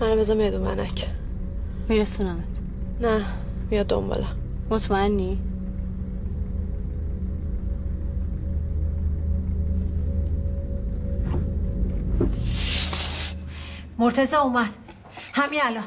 [0.09, 1.07] منو بذار میاد منک
[1.89, 2.45] میرسونمت.
[3.01, 3.25] نه
[3.71, 4.37] میاد دنبالم
[4.71, 5.39] مطمئنی؟
[13.99, 14.69] مرتزا اومد.
[15.33, 15.85] همین الان.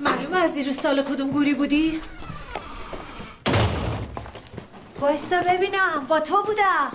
[0.00, 2.00] معلومه از دیروز سال کدوم گوری بودی؟
[5.00, 6.06] بایستا ببینم.
[6.08, 6.92] با تو بودم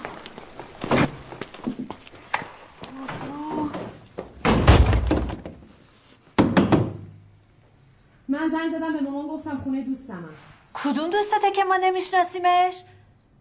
[8.27, 10.29] من زنگ زدم به مامان گفتم خونه دوستمم.
[10.73, 12.83] کدوم دوستته که ما نمیشناسیمش؟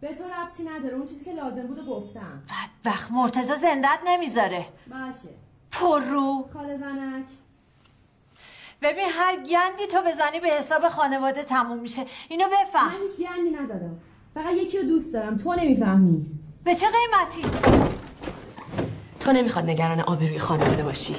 [0.01, 2.43] به تو ربطی نداره اون چیزی که لازم بود گفتم.
[2.83, 4.65] بدبخت مرتزا زندت نمی‌ذاره.
[4.87, 5.29] باشه.
[5.71, 6.49] پر رو.
[6.53, 7.25] خاله زنک.
[8.81, 12.05] ببین هر گندی تو بزنی به حساب خانواده تموم میشه.
[12.29, 12.87] اینو بفهم.
[12.87, 13.99] من هیچ گندی نزدم
[14.33, 15.37] فقط یکی رو دوست دارم.
[15.37, 16.25] تو نمی‌فهمی.
[16.63, 17.57] به چه قیمتی؟
[19.19, 21.15] تو نمی‌خواد نگران آبروی خانواده باشی.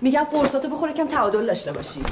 [0.00, 2.02] میگم قرصاتو بخوره کم تعادل داشته باشی.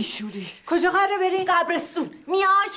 [0.00, 2.10] بیشوری کجا قراره برین؟ قبرستون.
[2.26, 2.70] میای؟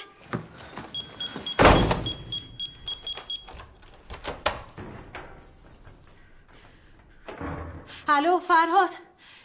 [8.08, 8.90] الو فرهاد.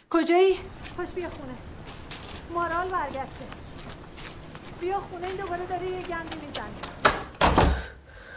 [0.09, 0.59] کجایی؟
[0.97, 1.55] پاش بیا خونه.
[2.53, 3.47] مارال برگشته.
[4.79, 6.65] بیا خونه این دوباره داره یه گندی می‌زنه.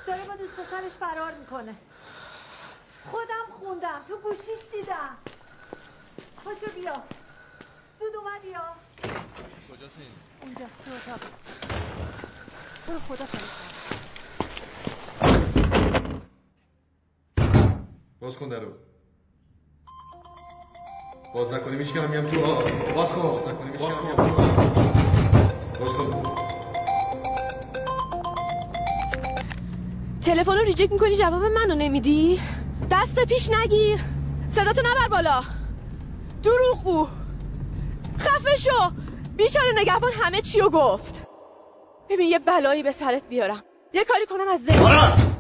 [0.07, 1.75] داره با دوست پسرش فرار می‌کنه.
[3.11, 4.05] خودم خوندم.
[4.09, 5.17] تو گوشیش دیدم.
[6.45, 7.03] پاشو بیا.
[8.01, 8.92] زود اومد یا؟
[9.73, 10.09] کجاست این؟
[10.43, 11.21] اونجا تو اتاق
[12.87, 13.45] تو خدا خیلی
[18.21, 18.69] باز کن درو
[21.35, 22.65] باز نکنی میشکنم میام تو آه.
[22.95, 24.35] باز کن باز میشکنم میام تو
[25.81, 26.23] باز کن
[30.23, 32.41] تلفن رو ریجکت می‌کنی جواب منو نمیدی
[32.91, 34.01] دست پیش نگیر
[34.49, 35.43] صداتو نبر بالا
[36.43, 37.09] دروغگو
[38.19, 39.02] خفه شو
[39.37, 41.15] بیچاره نگهبان همه چی رو گفت.
[42.09, 43.65] ببین یه بلایی به سرت بیارم.
[43.93, 45.33] یه کاری کنم از زندگی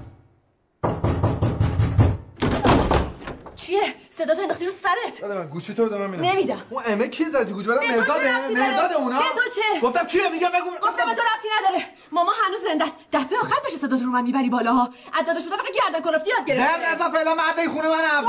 [3.57, 6.63] چیه؟ صداتو انداختی رو سرت؟ بده من گوشی تو بده من میدم نمیدم.
[6.71, 10.29] اون امه کی زدی؟ گوش بدم تو داره؟ مرداده اونا؟ به تو چه؟ گفتم کیه؟
[10.29, 10.71] میگم بگو.
[10.83, 11.85] گفتم به تو ربطی نداره.
[12.13, 12.95] ماما هنوز زنده است.
[13.13, 16.47] دفعه آخر بشه صدات رو من می‌بری بالا ها عدادش بوده فقط گردن کلفتی یاد
[16.47, 18.27] گرفت زر نزن فعلا مرده خونه من نزن.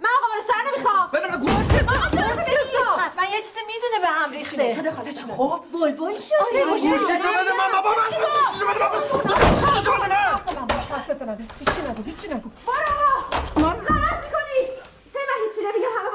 [0.00, 1.10] من قابل سر نمی‌خوام.
[1.12, 2.15] بده من گوش
[3.04, 6.90] حتما یه چیزی می‌دونه به هم ریخته تو دخالت چی خب بلبل شدی آره، گوشی
[6.90, 9.00] تو بده من بابا من تو بده من
[9.60, 14.18] گوشی تو بده من من باش حرف بزنم هیچی نگو هیچی نگو برو من غلط
[14.24, 14.60] می‌کنی
[15.12, 16.08] سه من هیچی نمیگم همه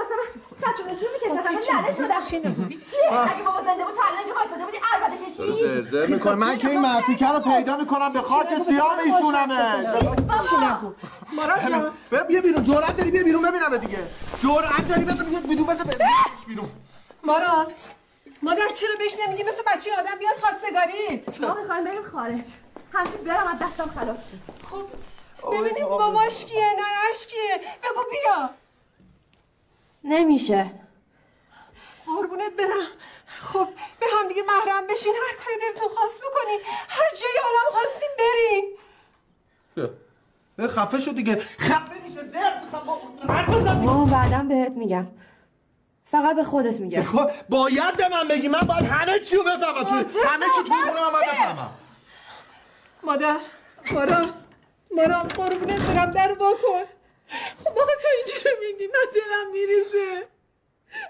[0.66, 4.66] من سطح نشون می‌کشن همه لله شدم چیه؟ اگه بابا زنده بود تا اینجا وایساده
[4.66, 5.26] بودی البته
[6.06, 9.94] کشی می‌کنه من که این مرتیکه رو پیدا می‌کنم به خاک سیاه میشونمه
[11.34, 11.94] مارال جان.
[12.28, 12.64] بیا بیرون.
[12.64, 13.98] جرأت داری بیا بیرون ببینم دیگه.
[14.44, 15.16] جرأت داری بیا
[15.48, 15.86] بیرون بیا
[16.48, 16.70] بیرون.
[17.24, 17.74] مارال
[18.42, 22.46] مادر چرا بهش نمیگی مثل بچه آدم بیاد خواستگاریت؟ ما می‌خوایم بریم خارج.
[22.94, 24.68] همچین برم از دستم خلاص شد
[25.42, 28.50] خب ببینیم باباش کیه ننش کیه؟ بگو بیا.
[30.04, 30.72] نمیشه.
[32.06, 32.88] قربونت برم.
[33.40, 33.68] خب
[34.00, 35.14] به هم دیگه محرم بشین.
[35.14, 36.60] هر کاری دلتون خواست بکنین
[36.90, 38.78] هر جای عالم خواستین برین
[39.76, 40.68] بیا.
[40.68, 41.36] خفه شد دیگه.
[41.60, 42.26] خفه میشه.
[42.26, 43.74] زرد خفه.
[43.74, 45.08] ماما بعدم بهت میگم.
[46.06, 47.04] فقط به خودت میگم.
[47.04, 48.48] خب باید به من بگی.
[48.48, 49.84] من باید همه چی رو بفهمم.
[50.04, 51.72] تو همه چی تو خونه من باید بفهمم.
[53.04, 53.40] مادر
[53.92, 54.26] مارا
[54.96, 56.12] مارا قربونت برم.
[56.12, 57.01] در با کن
[57.64, 60.28] خب آقا تو اینجوری میگی من دلم میریزه.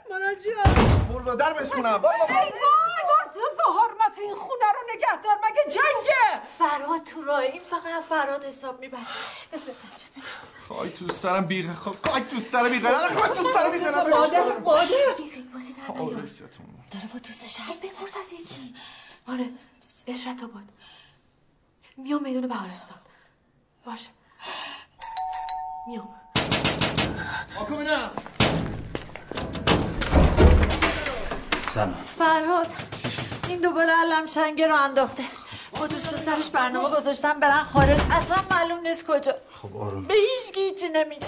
[0.09, 0.73] مارا جان
[1.09, 1.97] برو در بشونم.
[1.97, 7.61] برو ای وای مرتضا حرمت این خونه رو نگهدار مگه جنگه؟ فراد تو راه این
[7.61, 9.01] فقط فراد حساب می‌بره.
[9.51, 9.73] پنجه
[10.67, 13.07] خاک تو سرم بیغه خب خاک تو سرم بیغه.
[13.07, 14.87] خاک تو سرم بیغه مادر مادر.
[15.87, 16.49] آرستون
[16.91, 18.73] داره با دوستش حرف یکی
[19.27, 19.45] آره
[20.07, 20.63] اشرت آباد.
[21.97, 22.99] میام میدون بهارستان.
[23.85, 24.09] باشه
[25.87, 26.07] میام.
[27.61, 28.09] آکو بینم
[31.73, 31.95] سلام.
[32.17, 32.67] فرهاد
[33.47, 35.23] این دوباره علم شنگه رو انداخته.
[35.79, 37.99] با دوست پسرش برنامه گذاشتن برن خارج.
[38.11, 39.33] اصلا معلوم نیست کجا.
[39.61, 40.05] خب آروم.
[40.05, 41.27] به هیچ هیچی نمیگه.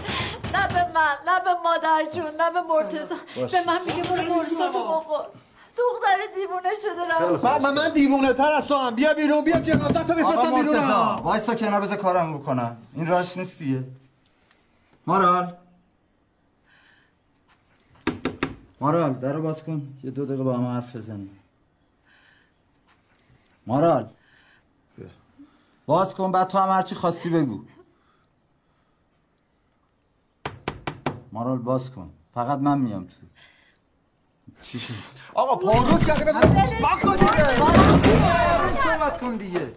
[0.54, 3.62] نه به من نه به مادر جون نه به باشه.
[3.62, 5.25] به من میگه برو برساتو بخور
[5.78, 7.62] دختر دیوونه شده رو.
[7.62, 8.96] من من, دیوونه تر از تو هم.
[8.96, 10.89] بیا بیرون بیا جنازت رو آقا بفرستم بیرون.
[11.24, 12.78] وایسا کنار بذار کارم بکنم.
[12.96, 13.84] این راش نیست دیگه.
[15.08, 15.58] مارال.
[18.80, 19.98] مارال درو باز کن.
[20.04, 21.40] یه دو دقیقه با هم حرف بزنیم.
[23.68, 24.10] مارال.
[25.86, 27.66] باز کن بعد تو هم هرچی خواستی بگو.
[31.32, 32.10] مارال باز کن.
[32.34, 33.14] فقط من میام تو.
[34.62, 34.94] چی شد؟
[35.34, 36.46] آقا پاروش کردی بذار
[36.82, 37.54] باز کن دیگه.
[38.84, 39.74] صحبت کن دیگه.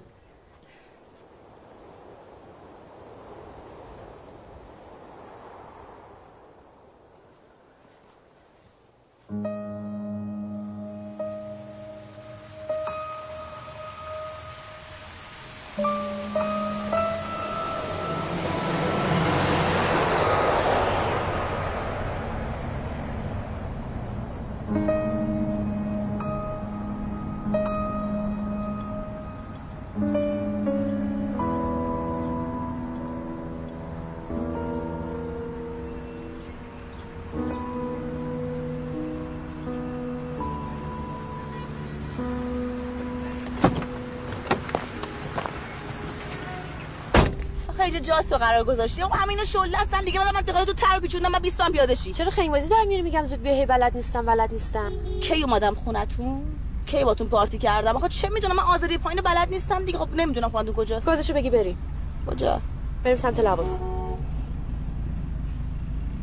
[48.06, 49.02] اینجا جاست تو قرار گذاشتی.
[49.02, 50.25] اون همین شله هستن دیگه.
[50.25, 51.32] من منطقه تو تر پیچوندم.
[51.32, 52.12] من 20 پیاده شی.
[52.12, 54.92] چرا خنگوازی دارم میری میگم زود بیا بلد نیستم بلد نیستم.
[55.20, 56.42] کی اومدم خونتون؟
[56.86, 59.98] کی باتون پارتی کردم؟ آخه چه می‌دونم؟ من آزادی پایین بلد نیستم دیگه.
[59.98, 61.06] خب نمی‌دونم خواندون کجاست.
[61.06, 61.78] گازشو بگی بریم
[62.26, 62.60] کجا؟
[63.04, 63.78] بریم سمت لباس.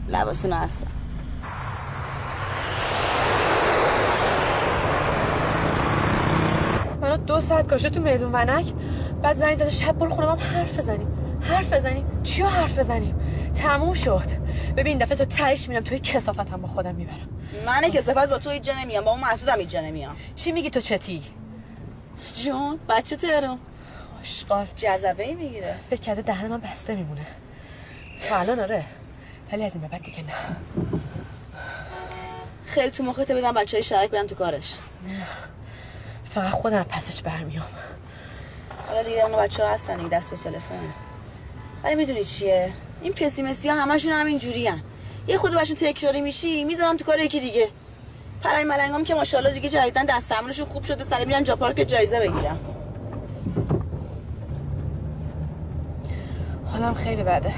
[0.08, 0.88] لباسون هستم
[7.02, 8.74] منو دو ساعت کاشه تو میدون ونک.
[9.22, 11.12] بعد زنگ زده شب برو خونه هم حرف بزنیم.
[11.44, 13.16] حرف بزنیم چیو حرف بزنیم
[13.56, 14.30] تموم شد.
[14.78, 17.30] ببین دفعه تو تهش میرم توی کسافت هم با خودم می‌برم.
[17.66, 20.16] من کسافت با تو هیچ نمیام با اون مسعود هم هیچ نمیام.
[20.36, 21.24] چی میگی تو چتی؟
[22.44, 23.60] جون بچه تهران.
[24.22, 25.76] آشقال جذبه ای می‌گیره.
[25.90, 27.26] فکر کرده دهن من بسته میمونه.
[28.20, 28.84] فعلا آره
[29.52, 30.34] ولی از این بعد دیگه نه.
[32.66, 34.74] خیلی تو مخت بدم بچه های شرک برم تو کارش.
[35.08, 35.28] نه.
[36.24, 37.66] فقط خودم پسش برمیام.
[38.88, 40.80] حالا دیگه اون بچه ها هستن دیگه دست به تلفن
[41.84, 44.82] ولی می‌دونی چیه؟ این پسیمسی ها همشون همین جوری هن.
[45.28, 47.68] یه خود بهشون تکراری میشی می‌ذارن تو کار یکی دیگه.
[48.44, 50.34] پرای ملنگام که ماشاءالله دیگه جدیدن دست
[50.70, 52.60] خوب شده سری میرن جا پارک جایزه بگیرم
[56.66, 57.54] حالم خیلی بده.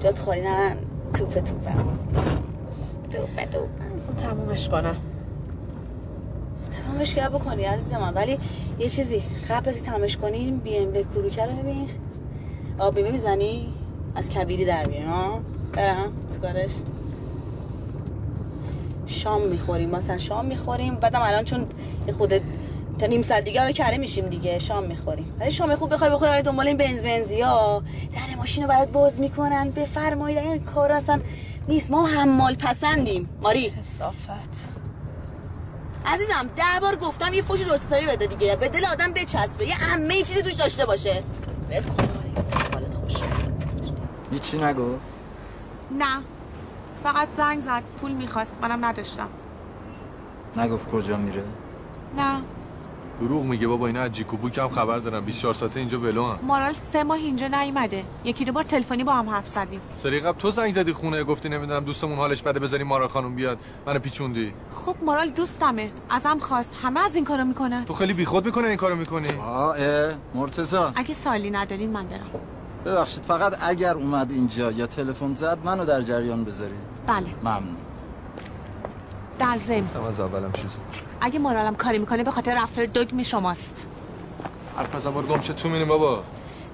[0.00, 0.76] جات خالی نه
[1.14, 1.72] توپه توپه.
[3.12, 4.24] توپه توپه.
[4.24, 4.96] تمومش کنم.
[6.86, 7.32] تمامش کرد.
[7.32, 8.14] بکنی عزیز من.
[8.14, 8.38] ولی
[8.78, 11.88] یه چیزی قبل از تمامش کنیم بی ام و کروکه رو ببین.
[12.78, 13.68] آبی می‌زنی
[14.14, 15.40] از کبیری در بیایم ها؟
[15.72, 16.70] برم تو کارش
[19.06, 19.90] شام می‌خوریم.
[19.90, 20.94] مثلا شام می‌خوریم.
[20.94, 21.66] بعدم الان چون
[22.06, 22.32] یه خود
[22.98, 24.58] تا نیم ساعت دیگه رو کره میشیم دیگه.
[24.58, 25.32] شام می‌خوریم.
[25.40, 27.82] ولی شام خوب بخوای بخوای دنبال این بنز بنزی ها.
[28.12, 29.70] در ماشین رو برات باز می‌کنن.
[29.70, 31.20] بفرمایید این کار اصلا
[31.68, 31.90] نیست.
[31.90, 33.72] ما حمال پسندیم ماری.
[33.82, 34.71] صافت
[36.06, 38.56] عزیزم ده بار گفتم یه فوش رستایی بده دیگه.
[38.56, 39.66] به دل آدم بچسبه.
[39.66, 41.22] یه عمه چیزی توش داشته باشه.
[41.70, 41.82] ول
[44.32, 44.98] هیچی نگو.
[45.90, 46.22] نه.
[47.04, 47.82] فقط زنگ زد.
[48.00, 48.52] پول می‌خواست.
[48.62, 49.28] منم نداشتم.
[50.56, 51.44] نگفت کجا میره؟
[52.16, 52.42] نه.
[53.20, 56.38] دروغ میگه بابا اینا از جیکو بوک هم خبر دارم 24 ساعته اینجا ولو هم.
[56.46, 58.04] مارال سه ماه اینجا نیومده.
[58.24, 59.80] یکی دو بار تلفنی با هم حرف زدیم.
[60.02, 63.58] سری قبل تو زنگ زدی خونه گفتی نمی‌دونم دوستمون حالش بده بذاری مارا خانم بیاد.
[63.86, 64.52] منو پیچوندی.
[64.74, 65.90] خب مارال دوستمه.
[66.10, 66.76] ازم خواست.
[66.82, 67.84] همه از این کارو می‌کنن.
[67.84, 69.28] تو خیلی بیخود می‌کنه این کارو می‌کنی.
[69.28, 72.26] آه اه مرتزا اگه سالی ندارین من برم.
[72.84, 76.80] ببخشید فقط اگر اومد اینجا یا تلفن زد منو در جریان بذارید.
[77.06, 77.26] بله.
[77.42, 77.76] ممنون.
[79.38, 79.80] در ضمن.
[79.80, 80.68] گفتم از اولم چیزی.
[81.24, 83.86] اگه مارالم کاری می‌کنه به خاطر رفتار دگم شماست.
[84.76, 86.22] حرف نزن برو تو میریم بابا.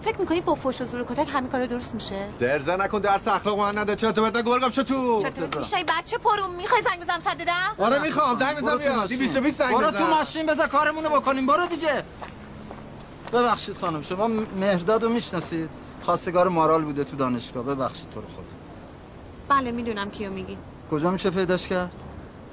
[0.02, 3.28] فکر می‌کنی با فوش و زور و کتک همین کار درست میشه؟ درزه نکن درس
[3.28, 3.96] اخلاق من نده.
[3.96, 7.20] چرت و پرت نگو؟ برو گم شو تو چرت میشه بچه پرو می‌خوای زنگ بزنم
[7.20, 9.18] صد ده؟ آره می‌خوام زنگ بزن تو بیا ماشین.
[9.18, 9.98] 220 زنگ برو بزن.
[9.98, 11.46] تو ماشین بذار کارمونو بکنیم.
[11.46, 12.02] برو دیگه.
[13.32, 14.26] ببخشید خانم شما
[14.60, 15.70] مهرداد رو می‌شناسید؟
[16.02, 17.64] خواستگار مارال بوده تو دانشگاه.
[17.64, 19.56] ببخشید تو رو خدا.
[19.56, 20.56] بله می‌دونم کیو میگی.
[20.90, 21.90] کجا میشه پیداش کرد؟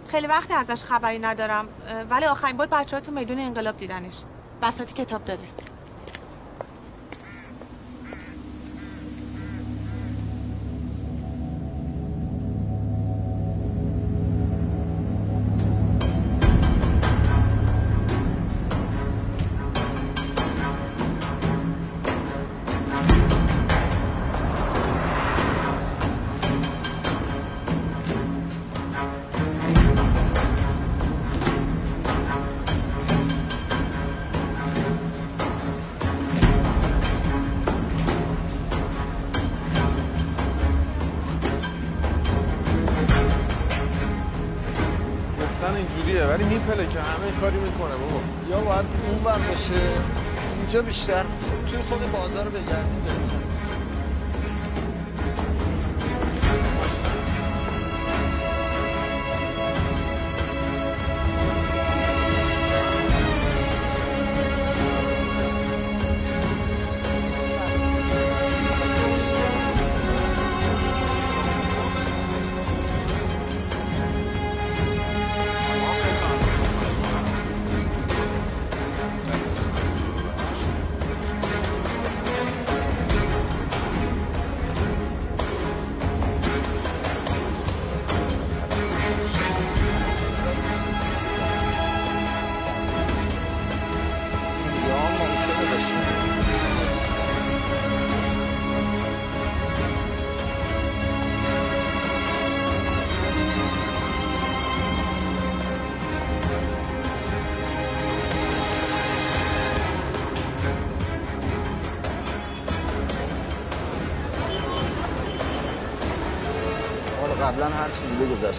[0.08, 1.68] خیلی وقت ازش خبری ندارم
[2.10, 4.24] ولی آخرین بار بچه ها تو میدون انقلاب دیدنش.
[4.62, 5.40] بساتی کتاب داره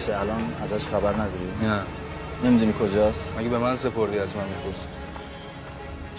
[0.07, 1.81] گذشته الان ازش خبر نداری نه.
[2.43, 4.87] نمی‌دونی کجاست؟ مگه به من سپردی از من می‌پرسی؟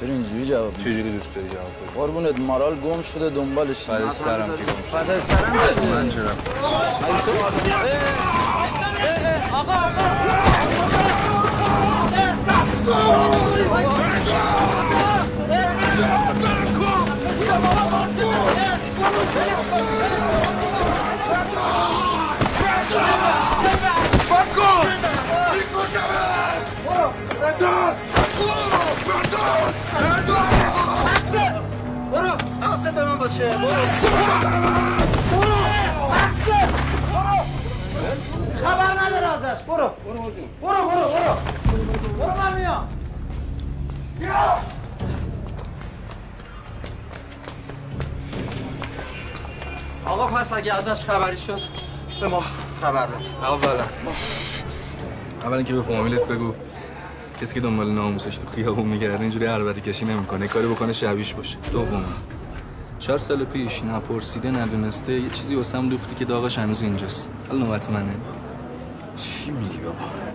[0.00, 4.11] چرا اینجوری جواب میدی؟ چجوری دوست داری جواب بدی؟ قربونت مارال گم شده دنبالش فدای
[4.11, 4.73] سرم که گم شده.
[4.92, 5.52] فدای سرم؟
[5.95, 6.30] من چرا؟
[9.52, 10.17] آقا آقا.
[33.38, 33.78] من باشه
[37.12, 37.45] برو.
[38.64, 39.62] خبر نداره ازش.
[39.62, 40.30] برو برو.
[40.62, 41.35] برو برو برو.
[42.18, 42.88] برو من میام.
[50.07, 51.61] آقا پس اگه ازش خبری شد
[52.21, 52.42] به ما
[52.83, 53.16] خبر بده.
[53.42, 53.85] اولا.
[55.42, 56.54] اولا که به فامیلت بگو.
[57.40, 60.49] کسی که دنبال ناموسش تو خیابون میگرده اینجوری عربدی کشی نمی‌کنه.
[60.49, 61.57] کاری بکنه شبیش باشه.
[61.73, 62.04] دوم.
[62.98, 67.30] چهار سال پیش نپرسیده ندونسته یه چیزی واسم دوختی که داغش هنوز اینجاست.
[67.48, 68.14] حالا نوبت منه.
[69.16, 70.27] چی میگی بابا؟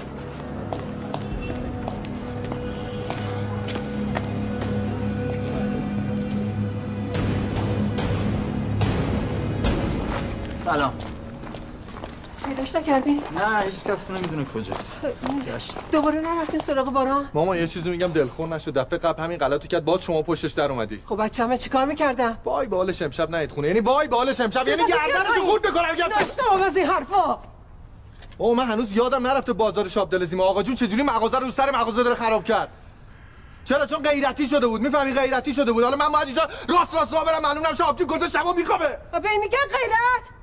[12.83, 15.01] نکردی؟ نه هیچ کس نمی‌دونه کجاست.
[15.55, 15.73] گشت.
[15.91, 19.85] دوباره نرفتین سراغ باران؟ ماما یه چیزی میگم دلخور نشد دفعه قبل همین غلطو کرد
[19.85, 21.01] باز شما پشتش در اومدی.
[21.05, 23.67] خب بچه همه چیکار می‌کردم؟ وای بالش امشب نهید خونه.
[23.67, 27.39] یعنی وای بالش امشب یعنی گردنشو خورد میگم چه- داشتم از این حرفا.
[28.37, 32.03] بابا من هنوز یادم نرفته بازار شاب دلزیم آقا جون چجوری مغازه رو سر مغازه
[32.03, 32.69] داره خراب کرد؟
[33.65, 34.81] چرا؟ چون غیرتی شده بود.
[34.81, 35.83] می‌فهمی غیرتی شده بود.
[35.83, 37.41] حالا من باید اینجا راست راست راه برم.
[37.41, 38.97] معلوم نمیشه آبجون کجا شبا میخوابه.
[39.13, 40.42] و به این میگن غیرت.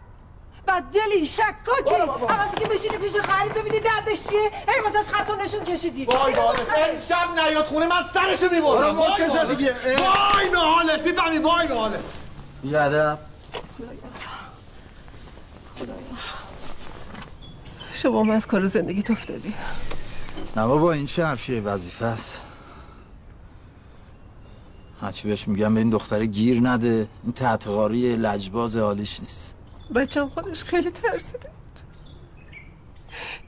[0.70, 1.94] بعد دلی شکاکی.
[2.28, 6.04] عوضی که بشینی پیش خرید ببینی دردش چیه؟ هی واسش خط و نشون کشیدی.
[6.04, 9.74] وای بالش امشب نیاد خونه من سرشو می‌برم دیگه.
[9.85, 10.37] اه.
[10.37, 12.00] وای به حالش می‌فهمی؟ وای به حالش
[17.92, 19.54] شما هم از کار زندگی افتادی.
[20.56, 22.42] نه بابا این چه حرفیه؟ وظیفه است.
[25.00, 27.09] هرچی بهش میگم به این دختره گیر نده.
[27.24, 29.54] این تحتقاری لجباز حالیش نیست.
[29.94, 31.81] بچم خودش خیلی ترسیده بود.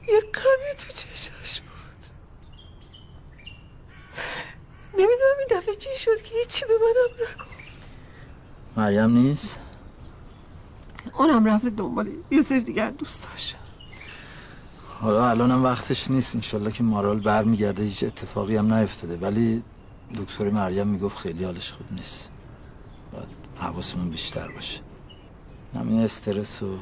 [0.07, 1.71] یه قمی تو چشاش بود.
[4.93, 7.89] نمی‌دونم این دفعه چی شد که هیچی به منم نگفت.
[8.77, 9.59] مریم نیست؟
[11.17, 13.55] اونم رفته دنبال یه سری دیگر دوستاش.
[14.99, 19.17] حالا الانم وقتش نیست انشالله که مارال برمیگرده هیچ اتفاقی هم نیفتاده.
[19.17, 19.63] ولی
[20.15, 22.29] دکتر مریم می‌گفت خیلی حالش خوب نیست.
[23.11, 24.79] باید حواسمون بیشتر باشه.
[25.75, 26.79] همین استرس و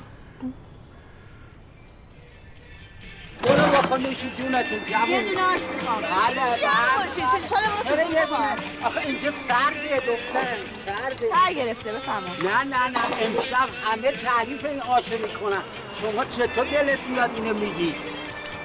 [3.43, 5.09] برو بکن نوشی جونتون جوون.
[5.09, 6.01] یه دونه آش می‌خوام.
[6.01, 6.97] بله، چی بله.
[6.97, 8.85] باشی چه شاله چرا برو یه دونه.
[8.85, 11.25] آخه اینجا سرده دختر سرده.
[11.29, 12.99] سر گرفته بفهمم نه نه نه.
[13.21, 15.61] امشب همه تعریف این آشو می‌کنن.
[16.01, 17.95] شما چطور دلت میاد اینو میگی؟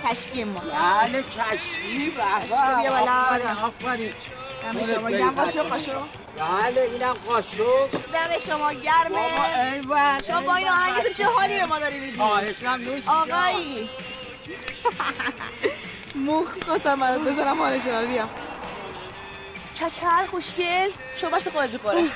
[0.04, 0.60] کشکی ما.
[0.60, 3.12] بله کشکی بالا.
[3.12, 4.12] آفرین آفرین.
[4.72, 5.30] دم شما گرم.
[5.34, 6.02] قاشق قاشق.
[6.38, 7.86] بله اینم قاشق.
[8.12, 12.16] دم شما بابا گرمه ایول شما با این آهنگتون چه حالی به ما داری میدی
[12.16, 13.90] خواهش هم نوشی آقایی.
[16.26, 18.28] موخ خواستم برات بزنم حالش رو بیا
[19.74, 20.90] کچل خوشگل.
[21.16, 22.00] شباش به خودت می‌خوره.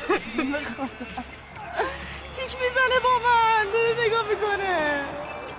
[2.37, 3.71] تیک می‌زنه با من.
[3.73, 5.05] داره نگاه می‌کنه.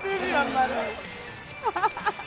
[0.03, 0.81] ببینم منو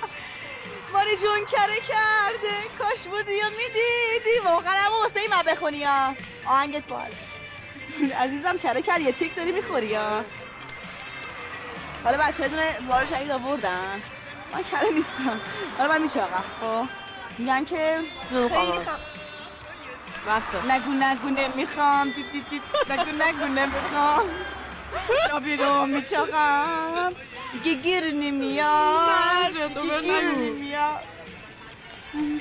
[0.95, 2.55] ماری جون کره کرده.
[2.79, 4.39] کاش بودی یا می‌دیدی.
[4.45, 6.15] واقعا هم واسه من بخونی ها.
[6.47, 7.11] آهنگت بال.
[8.19, 9.01] عزیزم کره کرد.
[9.01, 10.25] یه تیک داری می‌خوری ها.
[12.05, 14.03] حالا بچه های دونه بار شهید آوردن.
[14.53, 15.41] من کره نیستم.
[15.79, 16.87] حالا من میچاقم خب.
[17.39, 18.73] میگن که خیلی
[20.27, 22.11] خب نگو نگو نمی‌خوام.
[22.11, 24.31] دی دی دی نگو نگو نمی‌خوام.
[27.53, 31.01] دیگه گیر نمیاد دیگه گیر نمیاد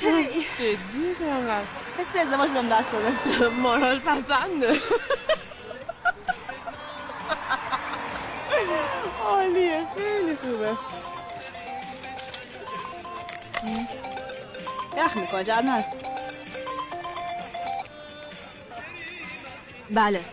[0.02, 1.64] جدی چقدر
[1.98, 4.80] حس ازدواج بهم دست داده مارال پسنده
[9.30, 10.78] عالیه خیلی خوبه
[14.98, 15.86] یخ می‌کنه نه
[19.90, 20.24] بله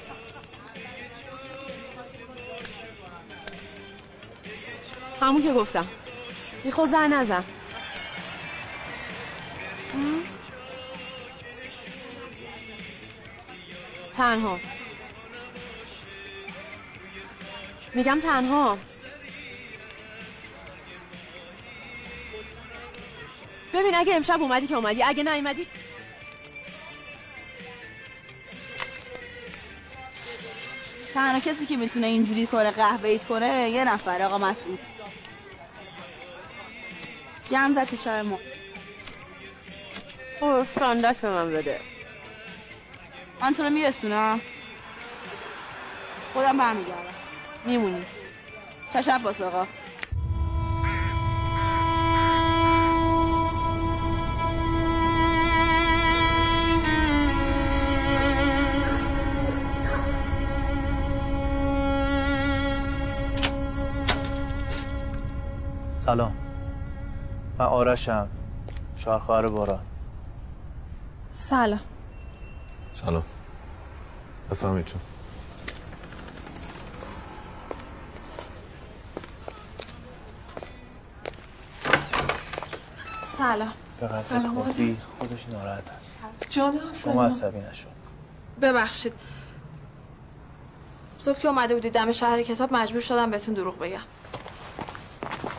[5.20, 5.88] همون که گفتم.
[6.64, 7.44] بی خود زن نزن.
[14.16, 14.60] تنها.
[17.94, 18.78] میگم تنها.
[23.74, 25.66] ببین اگه امشب اومدی که اومدی اگه نیومدی.
[31.14, 34.89] تنها کسی که می‌تونه اینجوری کنه، قهوه ایت کنه یه نفر آقا مسعود.
[37.50, 38.38] گم زد تو شب ما.
[40.40, 41.80] اوه فاندک به من بده.
[43.40, 44.40] من تو رو میرسونم.
[46.32, 47.14] خودم برمیگردم.
[47.64, 48.06] میمونی.
[48.92, 49.66] چه شب باس آقا؟
[65.96, 66.39] سلام.
[67.60, 68.28] من آرشم.
[68.96, 69.80] شوهر خواهر باران.
[71.34, 71.80] سلام.
[72.94, 73.24] سلام.
[74.50, 74.98] بفهمید تو.
[83.38, 83.72] سلام.
[84.00, 86.18] به قدر کافی خودش ناراحت است
[86.50, 87.88] جانم شما عصبی نشو.
[88.62, 89.12] ببخشید.
[91.18, 94.00] صبح که اومده بودید دم شهر کتاب مجبور شدم بهتون دروغ بگم.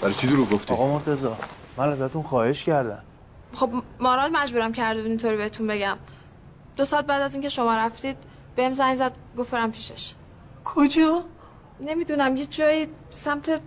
[0.01, 1.27] برای چی دروغ گفتی؟ آقا مرتضی.
[1.77, 3.03] من ازتون خواهش کردم.
[3.53, 5.97] خب مارال مجبورم کرده بود اینطوری بهتون بگم.
[6.77, 8.17] دو ساعت بعد از اینکه شما رفتید
[8.55, 10.13] بهم زنگ زد گفت برم پیشش.
[10.63, 11.23] کجا؟
[11.79, 13.61] نمی‌دونم یه جایی سمت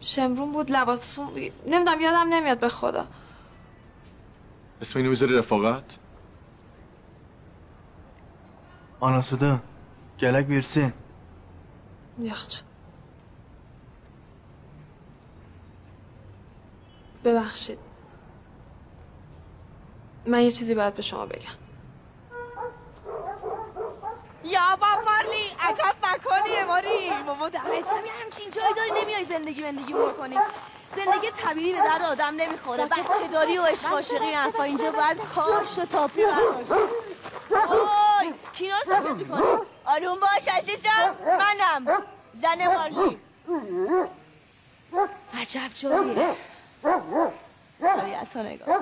[0.00, 1.28] شمرون بود لباسون
[1.66, 3.06] نمی‌دونم یادم نمیاد به خدا.
[4.80, 5.98] اسم اینو می‌ذاری رفاقت؟
[9.00, 9.60] آناسوده
[10.20, 10.92] گلک بیرسین
[12.20, 12.60] یخچ
[17.24, 17.78] ببخشید.
[20.26, 21.48] من یه چیزی باید به شما بگم.
[24.44, 27.10] یا بابا مارلی عجب مکانیه ماری.
[27.26, 30.38] بابا دمت هم همچین جایی داری نمیای زندگی زندگی کنی.
[30.90, 32.86] زندگی طبیعی به درد آدم نمی‌خوره.
[32.86, 34.62] بچه داری و عشق عاشقی حرفا.
[34.62, 39.42] اینجا باید کاش و تاپی برداشت اوی کینا رو سفید می‌کنی؟
[39.84, 41.16] آروم باش عزیزم.
[41.26, 42.02] منم.
[42.42, 43.18] زن مارلی.
[45.40, 46.36] عجب جاییه.
[47.80, 48.80] طبیعت رو نگاه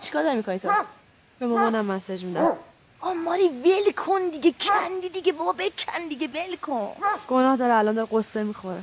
[0.00, 0.72] چیکار داری می‌کنی تو؟
[1.38, 2.56] به مامانم مسج میدم.
[3.00, 6.96] آماری ول کن دیگه کندی دیگه بابا بکن دیگه ول کن.
[7.28, 8.82] گناه داره الان داره قصه می‌خوره.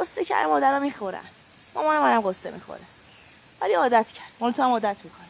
[0.00, 1.24] قصه کرد مادرها می‌خورن.
[1.74, 2.80] مامان منم قصه می‌خوره.
[3.60, 4.32] ولی عادت کرد.
[4.40, 5.26] مال تو هم عادت می‌کنه.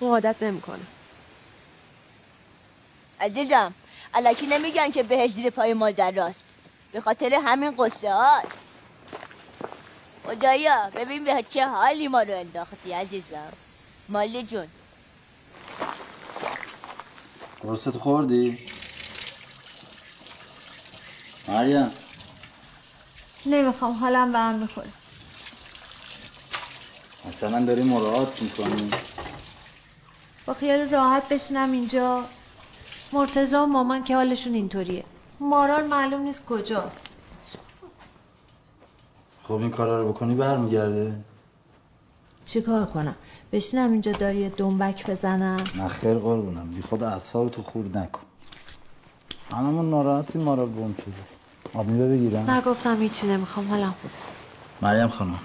[0.00, 0.86] اون عادت نمی‌کنه.
[3.20, 3.74] عزیزم
[4.14, 6.44] الکی نمیگن که بهش زیر پای مادر راست.
[6.92, 8.65] به خاطر همین قصه هاست.
[10.26, 13.52] خدایا ببین به چه حالی ما رو انداختی عزیزم.
[14.08, 14.66] مالی جون.
[17.62, 18.58] قرصت خوردی؟
[21.48, 21.90] مریم.
[23.46, 24.88] نمی‌خوام حالم به هم می‌خوره.
[27.28, 28.90] مثلا داری مراعات می‌کنی
[30.46, 32.24] با خیال راحت بشینم اینجا.
[33.12, 35.04] مرتزا و مامان که حالشون اینطوریه.
[35.40, 37.06] مارال معلوم نیست کجاست.
[39.48, 41.24] خب این کارا رو بکنی برمیگرده؟
[42.44, 43.14] چی کار کنم؟
[43.52, 46.70] بشینم اینجا داری دنبک بزنم؟ نه خیر قربونم.
[46.70, 48.22] بی خود اعصاب تو خورد نکن.
[49.52, 51.14] هممون ناراحتی مارال گم شده.
[51.74, 53.66] آب میوه بگیرم؟ نگفتم هیچی نمی‌خوام.
[53.66, 54.10] خوب
[54.82, 55.40] مریم خانم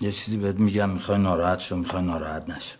[0.00, 0.90] یه چیزی بهت میگم.
[0.90, 2.78] می‌خوای ناراحت شو می‌خوای ناراحت نشو.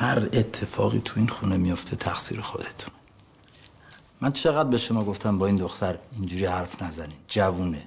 [0.00, 2.94] هر اتفاقی تو این خونه میفته تقصیر خودتون
[4.20, 7.86] من چقدر به شما گفتم با این دختر اینجوری حرف نزنین جوونه.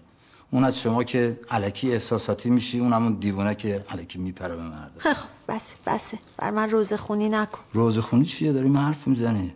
[0.52, 4.96] اون از شما که علکی احساساتی میشی اون همون دیوونه که علکی میپره به مرد
[5.00, 7.60] خب بسه بسه بر من روز خونی نکن.
[7.74, 9.54] روز خونی چیه؟ داری من حرف می‌زنی؟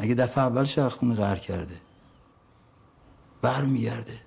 [0.00, 1.80] مگه دفعه اول شهر خونه قهر کرده؟
[3.42, 4.20] برمیگرده.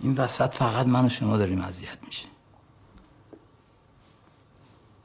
[0.00, 2.26] این وسط فقط من و شما داریم اذیت میشه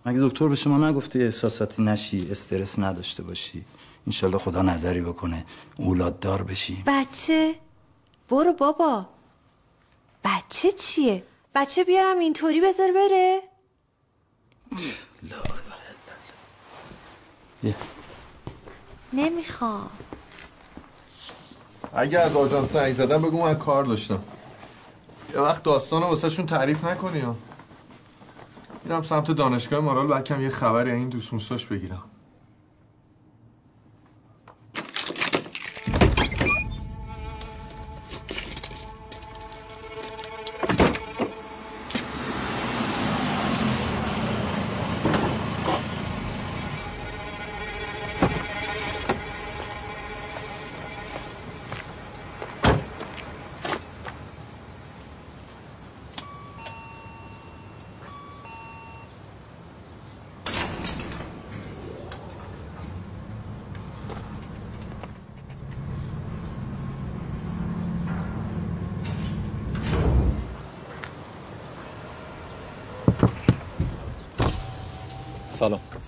[0.06, 3.66] مگه دکتر به شما نگفته احساساتی نشی استرس نداشته باشی؟
[4.08, 5.46] انشالله خدا نظری بکنه
[5.78, 6.84] اولاد دار بشی.
[6.88, 7.56] بچه
[8.30, 9.15] برو بابا.
[10.26, 11.24] بچه چیه؟
[11.56, 13.42] بچه بیارم اینطوری بذار بره.
[15.24, 15.76] لا اله الا
[17.64, 17.64] الله.
[17.64, 17.76] یه.
[19.14, 19.90] نمی‌خوام.
[21.94, 24.24] اگه از آژانس زنگ زدم بگو من کار داشتم.
[25.34, 27.36] یه وقت داستان رو واسه شون تعریف نکنی ها.
[28.84, 32.04] میرم سمت دانشگاه مارال بلکم یه خبری این دوست موستاش بگیرم.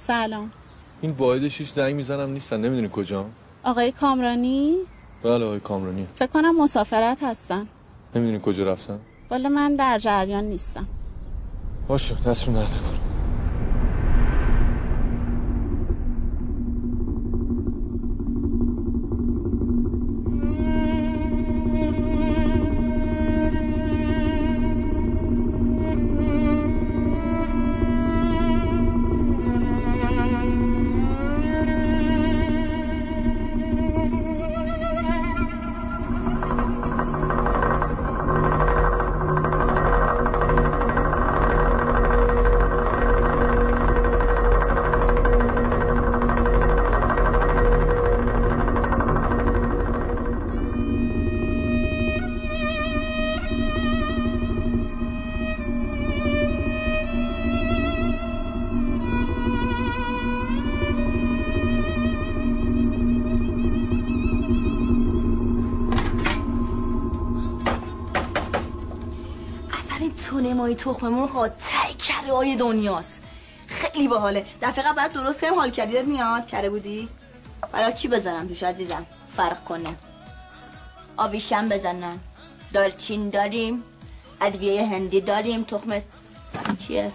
[0.07, 0.51] سلام.
[1.01, 3.25] این واحد شیش زنگ می‌زنم نیستن نمی‌دونی کجا؟
[3.63, 4.75] آقای کامرانی؟
[5.23, 6.07] بله آقای کامرانی.
[6.15, 7.67] فکر کنم مسافرت هستن.
[8.15, 8.99] نمی‌دونی کجا رفتن؟
[9.31, 10.87] والا من در جریان نیستم.
[11.87, 13.06] باشه دستشون درد نکنه.
[70.67, 73.23] این تونه ماهی تخم مرغ تای کره های دنیاست.
[73.67, 74.45] خیلی باحاله.
[74.61, 77.09] دفعه قبل بعد درست کردم حال کردی؟ میاد؟ کره بودی؟
[77.71, 79.05] برای چی بزنم توش عزیزم؟
[79.37, 79.95] فرق کنه.
[81.17, 82.19] آویشم بزنن.
[82.73, 83.83] دارچین داریم.
[84.41, 85.63] ادویه هندی داریم.
[85.63, 86.01] تخم
[86.87, 87.11] چیه؟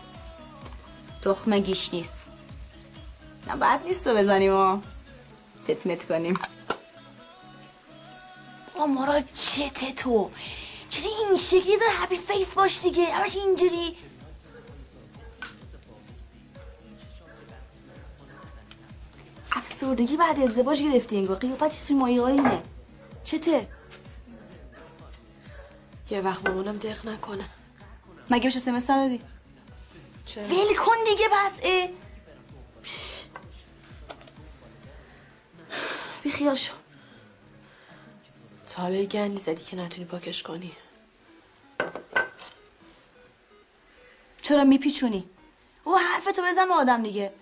[1.25, 2.23] تخم گیش نیست.
[3.47, 4.79] نه بعد نیست رو بزنیم و
[5.67, 6.39] چتمت کنیم.
[8.75, 10.31] آ مارا چته تو؟
[11.03, 13.97] چرا این شکلی زن هپی فیس باش دیگه همش اینجوری.
[19.53, 22.63] افسردگی بعد ازدواج گرفتی انگار قیافت سوی مایه اینه.
[23.25, 23.69] چته؟
[26.11, 27.45] یه وقت مامانم دق نکنه.
[28.31, 29.21] مگه بشه سمس دادی
[30.27, 31.89] چرا؟ ول کن دیگه بس اه.
[36.23, 36.73] بی خیال شو.
[38.67, 40.73] تا حالا گندی زدی که نتونی پاکش کنی.
[44.43, 45.29] چرا میپیچونی؟
[45.85, 47.33] او حرفتو بزن به آدم دیگه.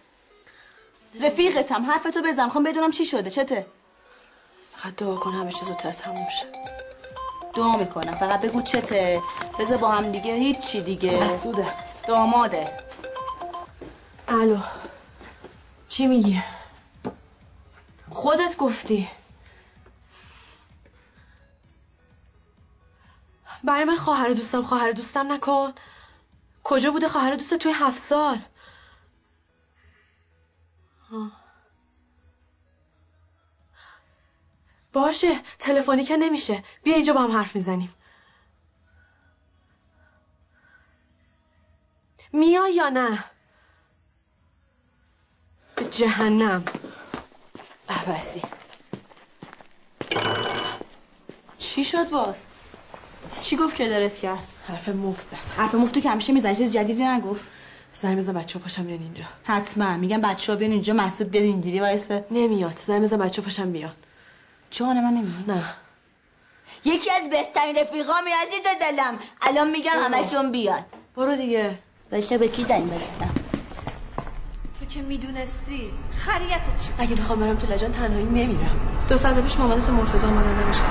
[1.20, 2.44] رفیقتم حرفتو بزن.
[2.44, 3.30] می‌خوام بدونم چی شده.
[3.30, 3.66] چته؟
[4.76, 6.46] فقط دعا کن همه چیز زودتر تموم شه.
[7.54, 8.14] دعا می‌کنم.
[8.14, 9.22] فقط بگو چته.
[9.58, 10.34] بذار با هم دیگه.
[10.34, 11.24] هیچی دیگه.
[11.24, 11.66] مسعوده.
[12.06, 12.76] داماده.
[14.28, 14.58] الو.
[15.88, 16.42] چی میگی؟
[18.10, 19.08] خودت گفتی.
[23.64, 25.72] برای من خواهر دوستم خواهر دوستم نکن.
[26.64, 28.38] کجا بوده خواهر دوست توی هفت سال.
[34.92, 36.64] باشه تلفنی که نمیشه.
[36.82, 37.94] بیا اینجا با هم حرف می‌زنیم.
[42.32, 43.24] میای یا نه؟
[45.76, 46.64] به جهنم.
[47.88, 48.42] عبسی
[51.58, 52.46] چی شد باز؟
[53.42, 55.60] چی گفت که درست کرد؟ حرف مفت زد.
[55.60, 57.42] حرف مفتو که همیشه می‌زنی چیز جدیدی نگفت.
[57.94, 59.24] زنگ بزن بچه ها پاشم بیان اینجا.
[59.44, 59.96] حتما.
[59.96, 62.78] میگم بچه ها بیان اینجا مسعود بیاد اینجوری وایسه نمیاد.
[62.86, 63.92] زنگ بزن بچه ها پاشم بیان.
[64.70, 65.50] جان من نمیاد.
[65.50, 65.64] نه.
[66.84, 69.18] یکی از بهترین رفیقام عزیز دلم.
[69.42, 70.84] الان میگم همشون بیان.
[71.16, 71.78] برو دیگه.
[72.12, 73.29] باشه به کی زنگ بزنم
[75.10, 75.92] می‌دونستی
[76.26, 78.80] خریت چی؟ اگه بخوام برم تو لجن تنهایی نمیرم.
[79.08, 80.82] دو ساعت پیش مامانت و مرتضی اومدن نمیشه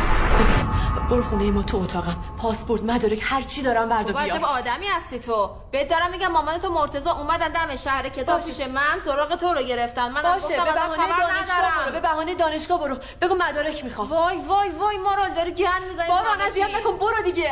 [1.09, 2.15] برو خونه ما تو اتاقم.
[2.37, 5.49] پاسپورت مدارک هر چی دارم بردا واجب بیار آدمی هستی تو.
[5.71, 8.41] بهت دارم میگم مامان تو مرتضی اومدن دم شهر کتاب.
[8.41, 10.11] پیش من سراغ تو رو گرفتن.
[10.11, 10.47] من باشه.
[10.47, 11.91] به بهانه خبر دانشگاه برو.
[11.91, 12.95] به بهانه دانشگاه برو.
[13.21, 14.09] بگو مدارک می‌خوام.
[14.09, 16.07] وای وای وای مارال داره گن می‌زنی.
[16.07, 16.97] بابا اذیت نکن.
[16.97, 17.51] برو دیگه.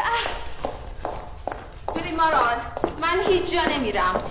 [1.96, 2.58] ببین مارال
[3.02, 4.24] من هیچ جا نمیرم.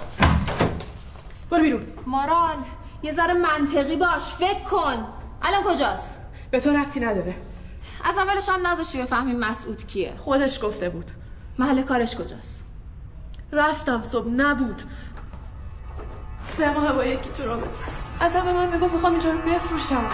[1.51, 1.87] برو بیرون.
[2.07, 2.57] مارال
[3.03, 5.07] یه ذره منطقی باش فکر کن.
[5.43, 7.35] الان کجاست؟ به تو ربطی نداره.
[8.05, 10.15] از اولش هم نذاشتی بفهمیم مسعود کیه.
[10.19, 11.11] خودش گفته بود.
[11.59, 12.69] محل کارش کجاست؟
[13.53, 14.83] رفتم صبح نبود.
[16.57, 18.07] سه ماه با یکی تو رابطه است.
[18.21, 20.05] اصلا به من می‌گفت می‌خوام اینجا رو بفروشم.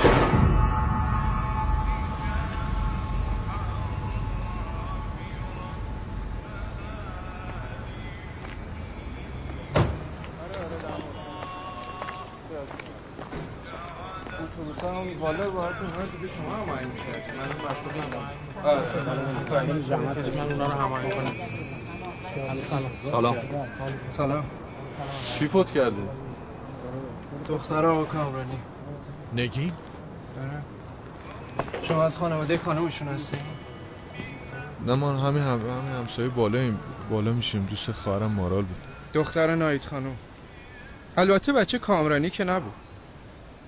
[15.33, 17.93] بالا باید اونها دیگه شما هماهنگ کردید من مسئول
[20.37, 21.35] من اونا رو هماهنگ کنم
[23.11, 23.37] سلام.
[24.17, 24.45] سلام.
[25.39, 25.97] کی فوت کرده
[27.49, 28.59] دختر آقا کامرانی.
[29.37, 29.73] نگین؟
[30.43, 30.63] آره.
[31.83, 33.37] شما از خانواده خانمشون هستی؟
[34.87, 36.79] نه من همین هم همین همسایه بالاییم
[37.11, 37.67] بالا میشیم.
[37.71, 38.77] دوست خواهرم مارال بود.
[39.15, 40.17] دختر نایت خانم.
[41.17, 42.73] البته بچه کامرانی که نبود.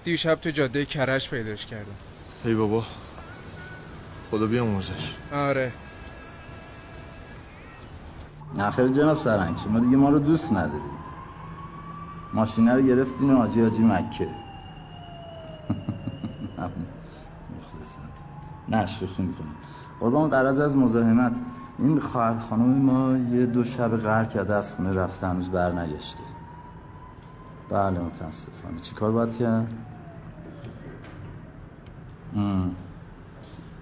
[0.05, 1.93] دیشب تو جاده کرش پیداش کردم.
[2.45, 2.85] ای بابا.
[4.31, 5.73] خدا بیامرزش آره.
[8.57, 10.83] نخیر جناب سرنگ شما دیگه ما رو دوست نداری.
[12.35, 14.29] ماشینه رو گرفتین و آجی آجی مکه.
[17.57, 18.01] مخلصم.
[18.69, 19.55] نه شوخی می‌کنم.
[20.01, 21.39] قربان قرض از مزاحمت.
[21.79, 26.21] این خواهر خانم ما یه دو شب قهر کرده از خونه رفته هنوز بر نگشته
[27.69, 28.79] بله متاسفانه.
[28.81, 29.73] چی کار باید کرد؟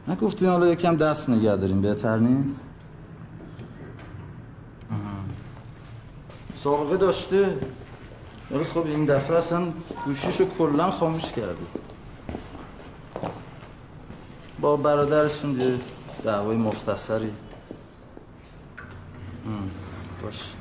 [0.09, 2.71] نگفتین حالا یکم دست نگه داریم بهتر نیست؟
[6.55, 7.59] سابقه داشته
[8.51, 9.73] ولی خب این دفعه اصلا
[10.05, 11.67] گوشیشو کلا خاموش کرده
[14.61, 15.79] با برادرشون یه
[16.25, 17.33] دعوای مختصری.
[20.23, 20.55] باش.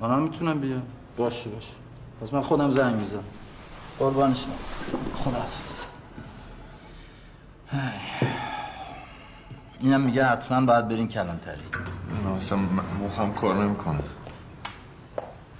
[0.00, 0.82] آنها می‌تونم بیام
[1.16, 1.74] باشه باشه.
[2.20, 3.24] پس من خودم زنگ می‌زنم.
[3.98, 4.50] قربانشم
[5.14, 5.85] خداحافظ.
[9.86, 11.62] اینم میگه حتما باید برین کلانتری.
[12.24, 12.58] نه اصلا
[13.06, 14.00] مخم کار نمی‌کنه.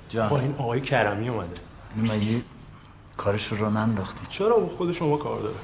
[0.08, 0.28] جان.
[0.28, 1.54] با این آقای کرمی اومده.
[1.96, 2.42] این مگه
[3.16, 5.54] کارش رو ننداختی چرا او خود شما کار داره؟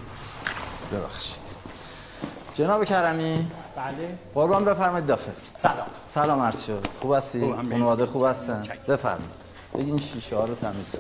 [0.93, 1.43] ببخشید.
[2.55, 3.51] جناب کرمی.
[3.77, 4.19] بله.
[4.35, 5.33] قربان بفرمایید داخل.
[5.57, 5.87] سلام.
[6.09, 6.87] سلام عرض شد.
[7.01, 7.41] خوب هستی.
[7.41, 9.31] خانواده خوب هستن؟ بفرمایید.
[9.75, 10.99] بگی این شیشه ها رو تمیز کن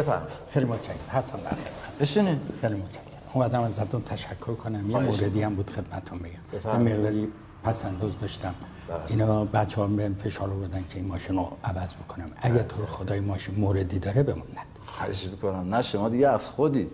[0.00, 0.32] بفرمایید.
[0.50, 0.96] خیلی متشکرم.
[1.12, 1.98] هستم در خدمت.
[2.00, 2.40] بشینید.
[2.60, 3.15] خیلی متشکرم.
[3.36, 4.90] اومدم ازتون تشکر کنم.
[4.90, 6.30] یه موردی هم بود خدمتتون بگم
[6.64, 6.94] یه.
[6.94, 7.28] مقداری
[7.64, 8.54] پسنداز داشتم.
[8.88, 8.98] بله.
[9.06, 12.30] اینا بچه ها بهم فشار بودن که این ماشین رو عوض بکنم.
[12.36, 14.42] اگه تو رو خدای ماشین موردی داره بمون
[14.80, 15.74] خواهش می‌کنم.
[15.74, 16.88] نه شما دیگه از خودی.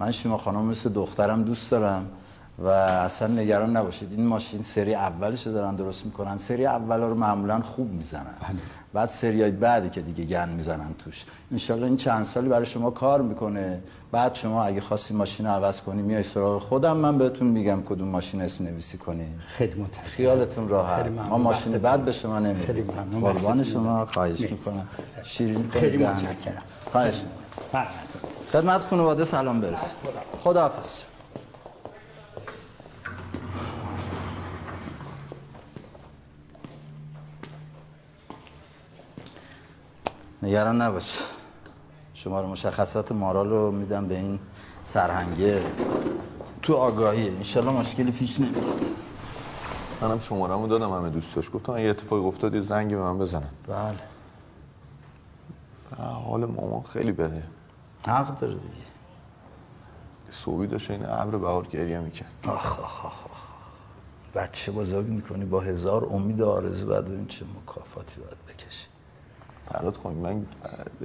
[0.00, 2.06] من شما خانم مثل دخترم دوست دارم
[2.58, 4.12] و اصلا نگران نباشید.
[4.12, 6.38] این ماشین سری اولش رو دارن درست می‌کنن.
[6.38, 8.34] سری اول رو معمولا خوب می‌زنن.
[8.94, 12.90] بعد سری های بعدی که دیگه گن می‌زنن توش انشالله این چند سالی برای شما
[12.90, 17.48] کار می‌کنه بعد شما اگه خواستی ماشین رو عوض کنی میای سراغ خودم من بهتون
[17.48, 21.06] میگم کدوم ماشین اسم نویسی کنی خیلی متشکرم خیالتون راحت.
[21.06, 21.78] ما ماشین.
[21.78, 22.90] بعد به شما نمیدیم.
[23.20, 24.06] قربان شما.
[24.06, 24.40] خواهش.
[24.40, 24.88] می‌کنم
[25.24, 25.96] شیرین خیلی.
[25.96, 26.62] متشکرم.
[26.92, 27.86] خواهش می‌کنم
[28.52, 29.94] خدمت خانواده سلام برس
[30.44, 31.02] خداحافظ
[40.42, 41.18] نگران نباش
[42.14, 44.38] شماره مشخصات مارال رو میدم به این
[44.84, 45.62] سرهنگه.
[46.62, 48.80] تو آگاهیه انشالله مشکلی پیش نمیاد.
[50.00, 53.48] منم شمارمو دادم همه دوستاش گفتم اگه اتفاقی افتاد یه زنگی به من بزنن.
[53.68, 53.98] بله.
[56.04, 57.42] حال مامان خیلی بده.
[58.06, 58.84] حق داره دیگه.
[60.30, 62.32] صبحی داشت این ابر بهار گریه می‌کرد.
[62.48, 63.42] آخ آخ آخ آخ.
[64.34, 68.86] بچه بزرگ می‌کنی با هزار امید و آرزو بعد ببین چه مکافاتی باید بکشی.
[69.72, 70.46] فراد خانم من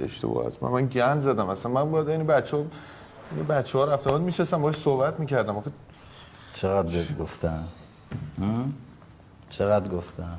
[0.00, 1.48] اشتباه است من من گند زدم.
[1.48, 2.64] اصلا من باید این بچه ها
[3.36, 5.56] این بچه ها رفته بود میشستم باش صحبت می‌کردم.
[5.56, 5.70] آخه
[6.52, 7.64] چقدر بهت گفتم؟
[9.50, 10.38] چقدر گفتم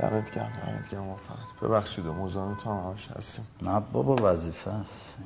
[0.00, 1.70] دمت گرم دمت گرم فراد.
[1.70, 2.28] ببخشید و
[2.62, 3.46] تو هم همش هستیم.
[3.62, 5.18] نه بابا وظیفه است.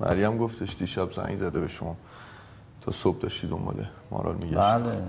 [0.00, 1.96] مریم گفتش دیشب زنگ زده به شما.
[2.80, 5.02] تا صبح داشتی دنباله مارال میگشت بله.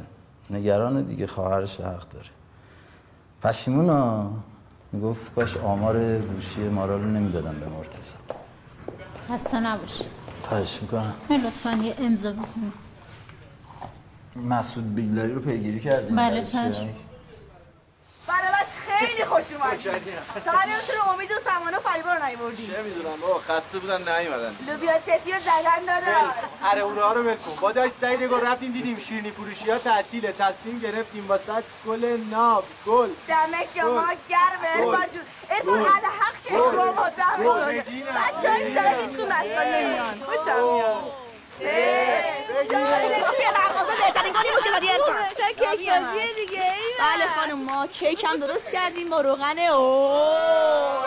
[0.49, 2.29] نگران دیگه خواهرش حق داره.
[3.43, 4.31] پشیمونا.
[4.93, 8.13] می‌گفت کاش آمار گوشی مارال رو نمی‌دادم به مرتضی.
[9.29, 10.03] خسته نباشی
[10.43, 11.13] خواهش می‌کنم.
[11.29, 12.73] لطفا یه امضا بکنید
[14.35, 16.15] مسعود بیگلری رو پیگیری کردیم.
[16.15, 16.89] بله، چشم.
[19.05, 19.79] خیلی خوش اومد
[20.45, 22.67] سریعتون امید و سمانه و فریبا رو نیوردی.
[22.67, 24.55] چه می‌دونم بابا خسته بودن نیومدن.
[24.67, 26.33] لوبیا ستی رو زدن داداش.
[26.63, 27.55] اره اونا رو بکن.
[27.61, 30.31] با داشت سعید گل رفتیم دیدیم شیرینی فروشی ها تعطیله.
[30.31, 33.09] تصمیم گرفتیم واسه گل ناب گل.
[33.27, 33.35] دم
[33.75, 34.95] شما گرمه گل.
[34.95, 35.23] ارفان جون.
[35.49, 36.53] ارفان حق که.
[36.57, 37.43] بابا دم گل.
[37.43, 37.65] شما.
[37.65, 38.05] مدینه.
[38.05, 40.21] بچه های شاید هیچ مسئله نمیان.
[40.25, 41.22] خوشم میاد.
[41.63, 46.63] توی مغازه بهترین گلی رو که زدی ارفان شاید کیک بازیه دیگه
[46.99, 49.59] بله خانم ما کیک هم درست کردیم با روغن.
[49.59, 51.05] اوه.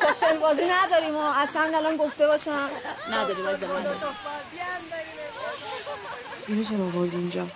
[0.00, 2.70] کوکتل بازی نداریم و اصلا الان گفته باشم.
[3.12, 3.86] نداری باز من
[6.48, 7.46] اینو چرا آوردی اینجا؟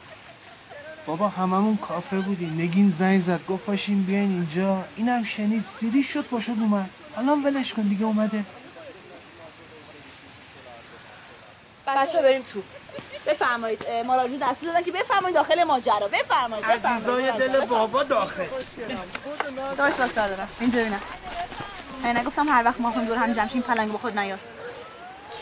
[1.07, 2.55] بابا هممون کافه بودیم.
[2.61, 3.41] نگین زنگ زد.
[3.49, 4.85] گفت پاشین بیاین اینجا.
[4.97, 5.64] اینم شنید.
[5.64, 6.91] سیری شد با شد اومد.
[7.16, 8.45] الان ولش کن دیگه اومده.
[11.97, 12.62] بچه بریم تو.
[13.26, 13.84] بفرمایید.
[14.28, 16.09] جون دستور دادن که بفرمایید داخل ماجرا.
[16.09, 18.47] بفرمایید عزیزای دل بابا داخل.
[19.76, 21.01] داشت دار دارم اینجا ببینم
[22.05, 24.38] من نگفتم هر وقت ما هم دور هم جمع شیم پلنگ به خود نیاد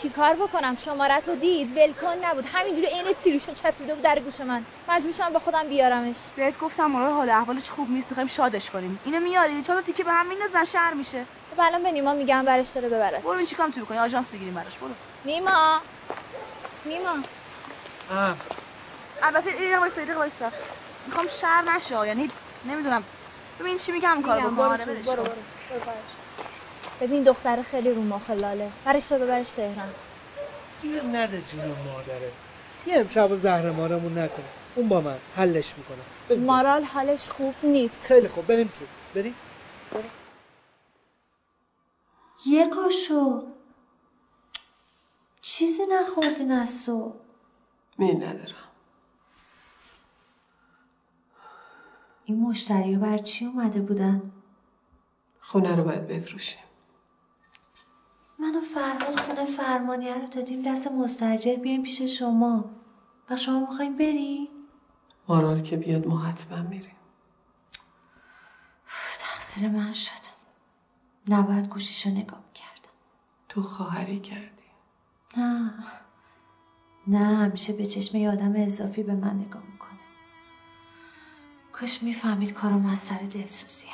[0.01, 1.77] چیکار بکنم؟ شمارت رو دید.
[1.77, 2.45] ولکن نبود.
[2.53, 4.65] همینجوری عین سیریشون چسبیده بود در گوش من.
[4.89, 6.15] مجبور شدم به خودم بیارمش.
[6.35, 8.07] بهت گفتم مارال حال احوالش خوب نیست.
[8.09, 8.99] می‌خوایم شادش کنیم.
[9.05, 11.25] اینو میاری؟ چون تیکه به هم میندازن شهر میشه.
[11.55, 13.19] خب الان به نیما میگم برش داره ببره.
[13.19, 14.77] برو این چیکام تو بکنی؟ آژانس بگیریم براش.
[14.77, 14.89] برو.
[15.25, 15.81] نیما!
[16.85, 17.17] نیما.
[19.23, 20.51] البته یه وایسا یه وایسا.
[21.07, 22.27] می‌خوام شر نشه یعنی
[22.65, 23.03] نمی‌دونم.
[23.59, 25.03] ببین چی میگم بکن برو آره، تو، برو.
[25.03, 25.31] برو برو.
[27.01, 29.89] ببین دختر خیلی رو ماخلاله برش داره ببرش تهران.
[30.81, 32.31] گیر نده جون مادره.
[32.85, 34.45] یه امشب زهر مارمون نکنه.
[34.75, 36.39] اون با من حلش می‌کنه.
[36.45, 38.05] مارال حالش خوب نیست.
[38.05, 38.85] خیلی خوب بریم تو.
[39.15, 39.35] بریم.
[42.45, 43.43] یه قاشق
[45.41, 47.15] چیزی نخوردین از صبح
[47.97, 48.69] می ندارم.
[52.25, 54.31] این مشتری بر چی اومده بودن؟
[55.39, 56.61] خونه رو باید بفروشیم.
[58.39, 62.69] من و فرهاد خونه فرمانیه رو دادیم دست مستجر بیایم پیش شما.
[63.29, 64.49] و شما می‌خوایم بری؟
[65.27, 66.95] مارال که بیاد ما حتما میریم.
[69.19, 70.31] تقصیر من شد.
[71.27, 72.93] نباید گوشیشو نگاه کردم
[73.49, 74.60] تو خواهری کردی.
[75.37, 75.73] نه.
[77.07, 79.99] نه همیشه به چشم یه آدم اضافی به من نگاه می‌کنه.
[81.71, 83.91] کاش می‌فهمید کارم از سر دلسوزیه.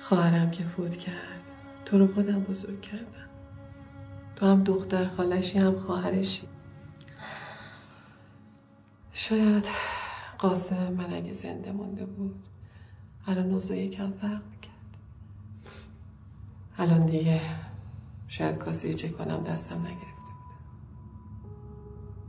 [0.00, 1.42] خواهرم که فوت کرد.
[1.84, 3.28] تو رو خودم بزرگ کردم.
[4.36, 6.48] تو هم دختر خالشی هم خواهرشی.
[9.12, 9.68] شاید
[10.38, 12.46] قاسم من اگه زنده مونده بود
[13.26, 14.96] الان اوضاع یکم فرق می‌کرد.
[16.78, 17.40] الان دیگه
[18.32, 20.32] شاید کاسه چه کنم دستم نگرفته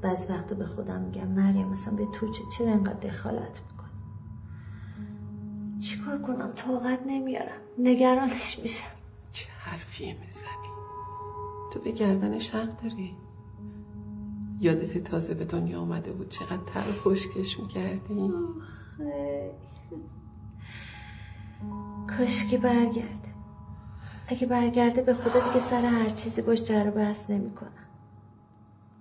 [0.02, 3.90] بعضی وقتا به خودم میگم مریم مثلا به تو چه چرا انقدر دخالت می‌کنی؟
[5.80, 7.62] چیکار کنم؟ طاقت نمیارم.
[7.78, 8.88] نگرانش میشم.
[9.32, 10.70] چه حرفی می‌زنی؟
[11.74, 13.18] تو به گردنش حق داری؟
[14.60, 18.32] یادت تازه به دنیا آمده بود چقدر تر و خشکش می‌کردی؟
[22.18, 23.33] کاشکی برگرده
[24.28, 27.70] اگه برگرده به خدا دیگه سر هر چیزی باش جر بحث نمی‌کنم.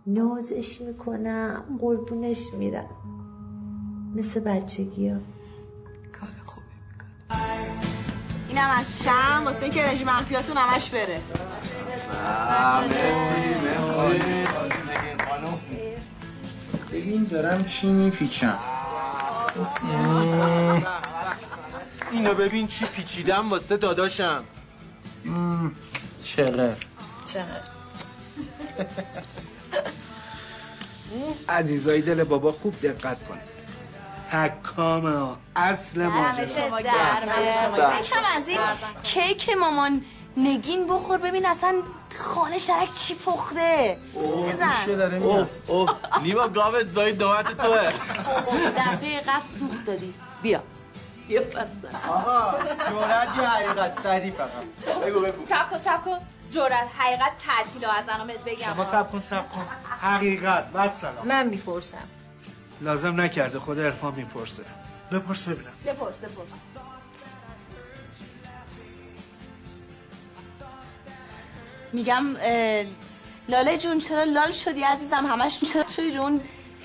[0.07, 2.89] نازش می‌کنم قربونش میرم.
[4.17, 5.19] مثل بچگی ها
[8.49, 11.21] اینم از شم واسه اینکه رژیم منفیاتون همش بره.
[16.93, 18.59] ببین دارم چی میپیچم.
[22.11, 24.45] اینو ببین چی پیچیدم واسه داداشم.
[26.25, 26.75] چقدر
[31.49, 33.39] عزیزای دل بابا خوب دقت کن.
[34.31, 36.81] حکامه ها اصل ماجرا
[38.01, 38.61] یکم از این
[39.03, 40.03] کیک مامان
[40.37, 41.75] نگین بخور ببین اصلا
[42.19, 43.99] خانه شرک چی پخته.
[44.49, 44.73] بزن.
[45.23, 45.91] اوه اوه.
[46.23, 47.93] نیما گاوت زای دامت توه.
[48.77, 50.15] دفعه قبل سوخت دادی.
[50.43, 50.63] بیا.
[51.29, 51.67] بیا پس
[52.09, 52.59] آقا
[52.91, 54.51] جورت یا حقیقت؟ سری فقط.
[55.07, 55.47] بگو بگو.
[55.47, 56.19] سب کن سب کن.
[56.51, 58.65] جرأت حقیقت تعطیل از بهت بگم.
[58.65, 59.67] شما سب کن سب کن.
[60.01, 61.29] حقیقت و سلام.
[61.29, 62.09] من می‌پرسم.
[62.81, 64.63] لازم نکرده خود عرفان می‌پرسه.
[65.13, 65.73] بپرس ببینم.
[65.87, 66.47] بپرس بپرس.
[71.93, 72.37] میگم
[73.49, 76.41] لاله جون چرا لال شدی عزیزم؟ همش چرا شدی اون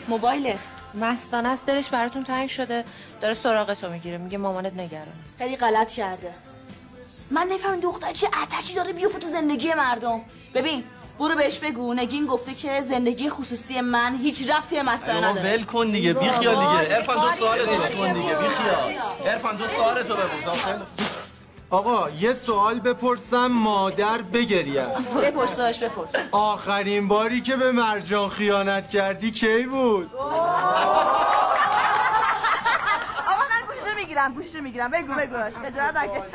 [0.08, 0.60] موبایلت.
[0.96, 2.84] مستانه است دلش براتون تنگ شده
[3.22, 5.08] داره سراغتو می‌گیره میگه مامانت نگرانه.
[5.38, 6.34] خیلی غلط کرده.
[7.32, 10.22] من نفهم دختر چه آتشی داره بیفته تو زندگی مردم.
[10.54, 10.84] ببین
[11.20, 15.54] برو بهش بگو نگین گفته که زندگی خصوصی من هیچ ربطی به مسائل آقا نداره.
[15.54, 16.96] ول کن دیگه بی خیال دیگه.
[16.96, 21.07] عرفان تو سوالتو بکن دیگه بی خیال عرفان تو سوالتو بپرس.
[21.70, 24.88] آقا یه سوال بپرسم مادر بگریم
[25.24, 26.16] بپرس داشت بپرس.
[26.32, 30.46] آخرین باری که به مرجان خیانت کردی کی بود؟ آقا
[33.50, 34.92] من گوششو می‌گیرم گوششو می‌گیرم.
[34.92, 36.30] بگو بگو خجالت نکش.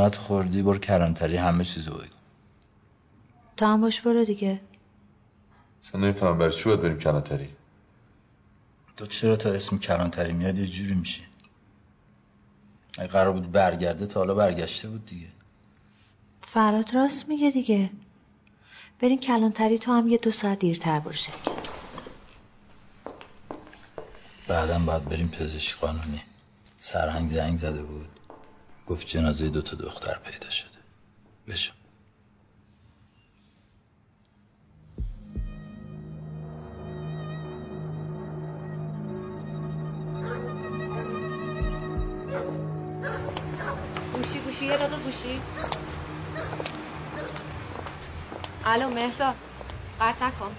[0.00, 2.04] صبحونت خوردی برو کلانتری همه چیزو بگو.
[3.56, 4.60] تو هم باش برو دیگه.
[5.82, 7.48] اصلا نمی‌فهمم برای چی باید بریم کلانتری؟
[8.96, 11.22] تو چرا تا اسم کلانتری میاد؟ یه جوری میشه.
[12.98, 15.28] اگه قرار بود برگرده تا حالا برگشته بود دیگه.
[16.42, 17.90] فراد راست میگه دیگه.
[19.00, 21.70] بریم کلانتری تو هم یه دو ساعت دیرتر برو شرکت
[24.48, 26.22] بعدا باید بریم پزشک قانونی
[26.78, 28.19] سرهنگ زنگ زده بود.
[28.90, 30.68] گفت جنازه دوتا دختر پیدا شده.
[31.48, 31.72] بشو.
[44.14, 44.68] گوشی گوشی
[45.04, 45.40] گوشی.
[48.64, 49.34] الو مهدا
[50.00, 50.52] قطع نکن.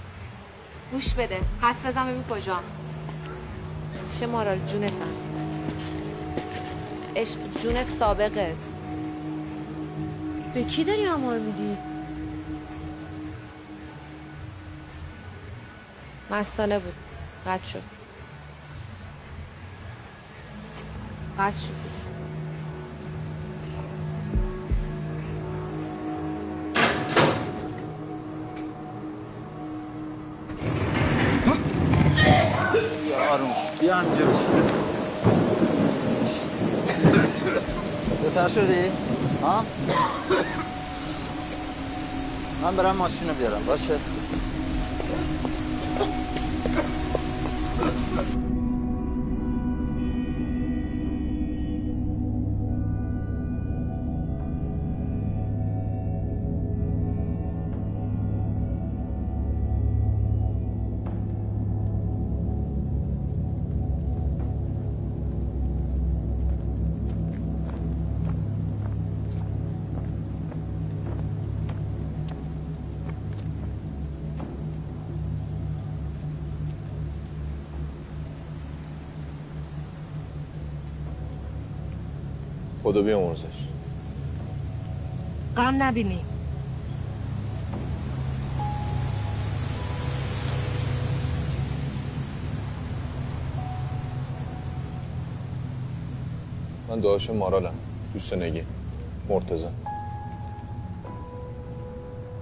[0.92, 1.42] گوش بده.
[1.62, 2.60] حس بزن ببین کجا.
[4.12, 5.32] پیش مارال جونتم.
[7.16, 8.56] عشق جون سابقت.
[10.54, 11.78] به کی داری آمار میدی؟
[16.32, 16.94] مستانه بود.
[17.46, 17.82] قد شد.
[21.40, 21.92] قد شد.
[33.32, 33.56] آروم.
[33.80, 34.71] بیا همینجا
[38.34, 38.92] بهتر شدی؟
[39.42, 39.66] ها؟
[42.64, 44.00] من برم ماشین رو بیارم باشه
[82.92, 83.68] خدا بیامرزش.
[85.58, 86.20] غم نبینی.
[96.90, 97.74] من داداش مارالم.
[98.14, 98.66] دوست نگین.
[99.30, 99.66] مرتضی.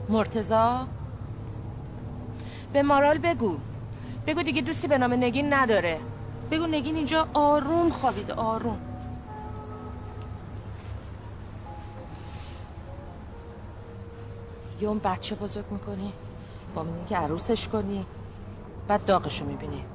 [0.09, 0.87] مرتزا
[2.73, 3.57] به مارال بگو.
[4.27, 5.99] بگو دیگه دوستی به نام نگین نداره.
[6.51, 8.88] بگو نگین اینجا آروم خوابیده آروم.
[14.81, 16.13] یه اون بچه بزرگ می‌کنی
[16.75, 18.05] با که عروسش کنی
[18.87, 19.85] بعد داغشو می‌بینی.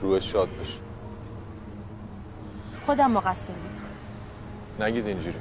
[0.00, 0.80] روش شاد بشه.
[2.86, 5.38] خودم مقصر بودم نگید اینجوری.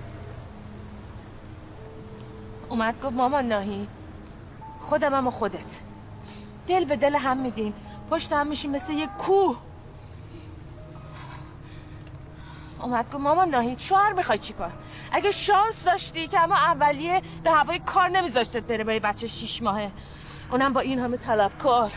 [2.70, 3.88] اومد گفت مامان ناهی
[4.80, 5.82] خودم هم و خودت.
[6.68, 7.74] دل به دل هم میدیم.
[8.12, 9.58] پشت هم میشیم مثل یه کوه.
[12.82, 14.72] اومد گفت مامان ناهید شوهر می‌خوای چیکار
[15.12, 19.62] اگه شانس داشتی که اما اولیه به هوای کار نمیذاشتت بره با یه بچه شیش
[19.62, 19.92] ماهه.
[20.52, 21.92] اونم با این همه طلبکار.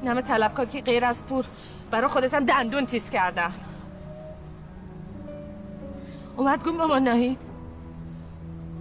[0.00, 1.44] این همه طلبکار که غیر از پور
[1.90, 3.52] برای هم دندون تیز کردن.
[6.36, 7.38] اومد گفت مامان ناهید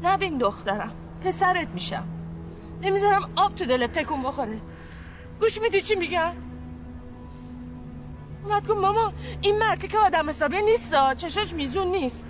[0.03, 0.91] نبین دخترم
[1.23, 2.03] پسرت میشم.
[2.81, 4.61] نمی‌ذارم آب تو دلت تکون بخوره.
[5.39, 6.44] گوش میدی چی میگم؟
[8.45, 12.25] اومد گفت ماما این مرتی که آدم حسابی نیست چشاش میزون نیست.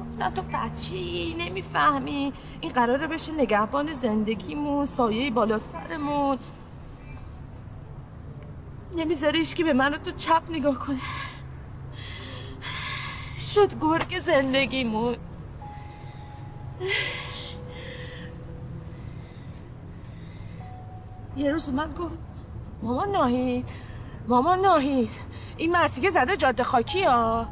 [0.00, 2.32] گفتم تو بچی نمی‌فهمی.
[2.60, 6.38] این قراره بشه نگهبان زندگیمون سایه بالا سرمون
[8.96, 11.00] نمیذاریش که به من تو چپ نگاه کنه.
[13.54, 15.16] شد گرگ زندگیمون.
[21.36, 22.18] یه روز اومد گفت
[22.82, 23.68] مامان ناهید.
[24.28, 25.10] مامان ناهید.
[25.56, 27.48] این مرتی که زده جاده خاکی ها.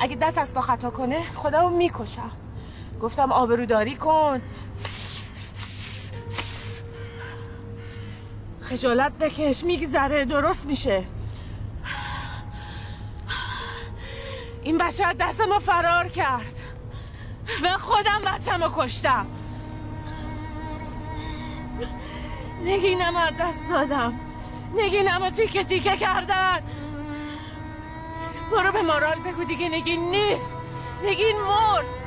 [0.00, 2.30] اگه دست از با خطا کنه خودمو می‌کشم.
[3.02, 4.40] گفتم آبروداری کن.
[8.60, 11.04] خجالت بکش میگذره درست میشه.
[14.62, 16.60] این بچه از دست ما فرار کرد.
[17.62, 19.26] و خودم بچه ما کشتم.
[22.64, 24.14] نگینم از دست دادم.
[24.76, 26.62] نگینم رو تیکه تیکه کردن.
[28.52, 30.54] برو به مارال بگو دیگه نگین نیست.
[31.04, 32.03] نگین مرد.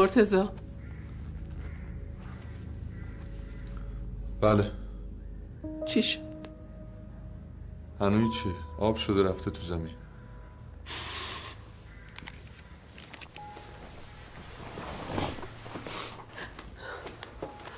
[0.00, 0.52] مرتزا
[4.40, 4.70] بله.
[5.86, 6.20] چی شد؟
[8.00, 8.48] هنوی چی
[8.78, 9.90] آب شده رفته تو زمین.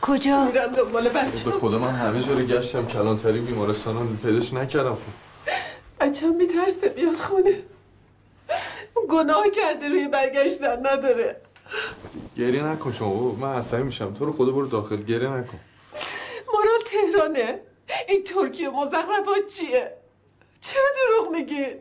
[0.03, 2.87] کجا؟ میرم دنبال به بچه خدا من همه جا رو گشتم.
[2.87, 4.99] کلانتری بیمارستان رو پیداش نکردم.
[6.01, 7.63] بچه هم میترسه بیاد خونه.
[9.11, 11.37] گناه کرده روی برگشتن نداره.
[12.43, 13.33] گریه نکن شما.
[13.33, 14.15] من عصبی میشم.
[14.15, 15.03] تو رو خدا برو داخل.
[15.03, 15.59] گریه نکن.
[16.55, 17.61] مرال تهرانه.
[18.09, 19.93] این ترکیه مزخرفات چیه؟
[20.61, 21.75] چرا دروغ میگین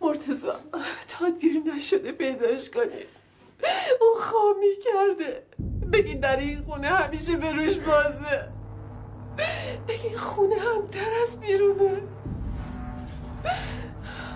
[0.00, 0.56] مرتزا
[1.08, 3.04] تا دیر نشده پیداش کنی.
[4.00, 5.42] اون خامی کرده.
[5.92, 8.48] بگین در این خونه همیشه به روش بازه.
[9.88, 12.02] بگین خونه همتر از بیرونه.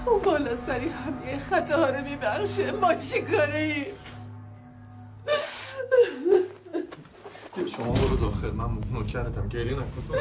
[0.07, 2.73] اون بالا سری همه خطاها رو میبخشه.
[2.73, 4.06] ما چی کاره ایم
[7.67, 8.51] شما برو داخل.
[8.51, 9.49] من نوکرتم.
[9.49, 10.03] گریه نکن.
[10.09, 10.13] تو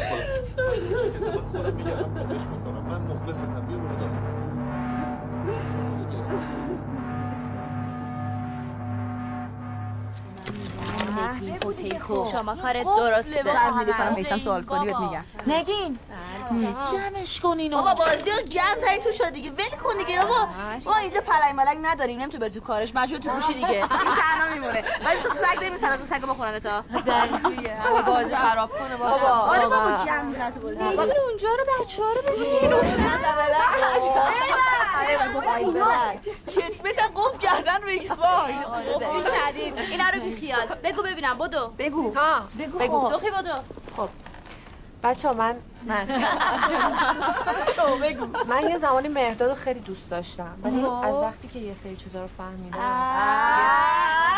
[1.19, 3.65] دلم خودم میگردم پیداش می‌کنم من مخلصتم.
[3.67, 4.23] بیا برو داخل.
[12.31, 13.43] شما کارت درسته.
[13.43, 15.23] فهمیدی فهم میسم سوال کنی بهت میگم.
[15.47, 15.99] نگین.
[16.91, 17.77] جمعش کن اینو.
[17.77, 19.51] بابا بازی ها گرم ترین تو شد دیگه.
[19.51, 20.47] ول کن دیگه بابا.
[20.85, 22.19] ما اینجا پلنگ ملنگ نداریم.
[22.21, 22.95] نمی‌تونی بری تو کارش.
[22.95, 23.67] مجبور تو گوشی دیگه.
[23.69, 24.83] این تنها میمونه.
[25.05, 26.81] ولی تو سگ داریم سلام سگ بخورن تا.
[28.07, 29.27] بازی خراب کنه بابا.
[29.29, 30.05] آره بابا.
[30.05, 30.75] جمع می‌زنه تو بازی.
[30.77, 32.73] بابا اونجا رو بچه ها رو ببین
[36.47, 38.53] چت بتن قفل کردن رو ایکس وای.
[38.99, 39.79] بی شدید.
[39.91, 41.67] اینا رو بی خیال بگو ببینم بدو.
[41.77, 42.13] بگو.
[42.15, 42.39] ها.
[42.59, 42.79] بگو.
[42.79, 43.09] بگو.
[43.09, 43.53] دخی بدو.
[43.97, 44.09] خب.
[45.03, 46.07] بچه من من.
[48.49, 50.57] من یه زمانی مهرداد رو خیلی دوست داشتم.
[50.63, 50.89] ولی خب.
[50.89, 52.77] از وقتی که یه سری چیزا رو فهمیدم.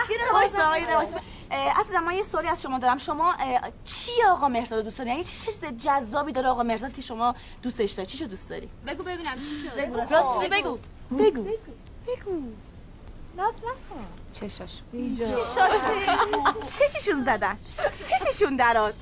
[0.10, 1.22] یه دقیقه وایسا یه دقیقه
[1.80, 2.98] عزیزم من یه سوالی از شما دارم.
[2.98, 3.34] شما
[3.84, 7.92] چی آقا مهرداد دوست داری؟ یعنی چه چیز جذابی داره آقا مهرداد که شما دوستش
[7.92, 9.98] داری؟ چی شو دوست داری؟ بگو ببینم چی شد بگو.
[10.50, 10.78] بگو.
[11.12, 11.44] بگو.
[12.08, 12.42] بگو.
[13.38, 14.82] ناز نکن چشاش
[16.80, 17.58] چششون زدن
[18.20, 18.96] چششون درات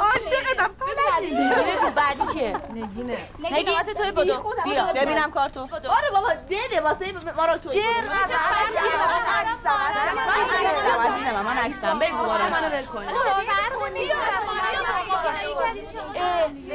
[0.00, 0.84] عاشقتم تو
[1.64, 7.12] بگو بعدی که نگینه نگی نوبت توی بدو بیا ببینم کارتو آره بابا بده واسه
[7.36, 7.80] مارال تو جر
[11.34, 13.04] من من عکسم بگو مارال منو ول کن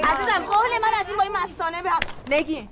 [0.03, 1.89] عزیزم قول من از این با این مستانه به
[2.29, 2.69] نگین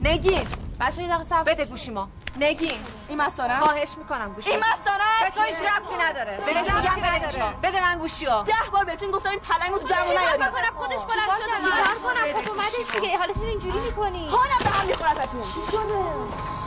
[0.00, 0.46] نگین
[0.80, 2.78] بچه یه دقیقه صبر بده گوشی ما نگین.
[3.08, 3.58] این مستانه.
[3.60, 5.04] خواهش می‌کنم گوشی این مستانه.
[5.24, 6.36] به تو هیچ ربطی نداره.
[6.46, 9.78] به نگین میگم بده گوشی بده من گوشی ها ده بار بهتون گفتم این پلنگو
[9.78, 13.18] تو جمع کنم خودش بلند شده چیکار کنم؟ خب اومدش دیگه.
[13.18, 14.28] حالش اینجوری می‌کنی.
[14.28, 16.61] حالم به هم میخورتتون چی شده؟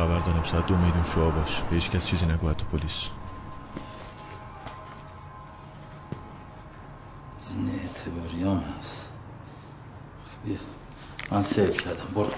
[0.00, 1.62] خبر دارم ساعت دو میدون شما باش.
[1.62, 3.08] به هیچ کس چیزی نگو حتی پلیس.
[7.38, 9.10] زین اعتباری هم هست.
[10.24, 10.56] خب، بیا.
[11.30, 12.04] من سیف کردم.
[12.14, 12.30] برو.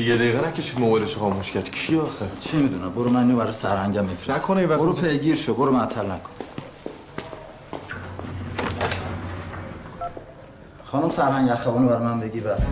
[0.00, 1.70] یه دقیقه نکشید موبایلش رو خاموش کرد.
[1.70, 5.36] کی آخه؟ چی می‌دونم؟ برو من اینو برای سرهنگم میفرست نکنه این وقت- برو پیگیر
[5.36, 5.54] شو.
[5.54, 6.30] برو معطل نکن.
[10.84, 12.66] خانم سرهنگ اخوانو برای من بگیر بس.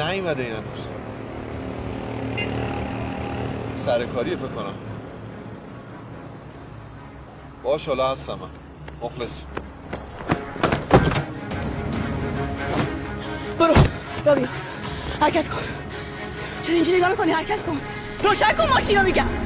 [0.00, 0.86] نیومده این هنوز.
[3.76, 4.74] سرکاریه فکر کنم.
[7.62, 8.38] باش حالا هستم
[9.02, 9.42] مخلص.
[13.58, 13.74] برو.
[14.26, 14.48] رابیا
[15.20, 15.58] حرکت کن.
[16.62, 17.80] چرا اینجوری نگاه می‌کنی؟ حرکت کن.
[18.24, 19.39] روشن کن ماشین رو میگم.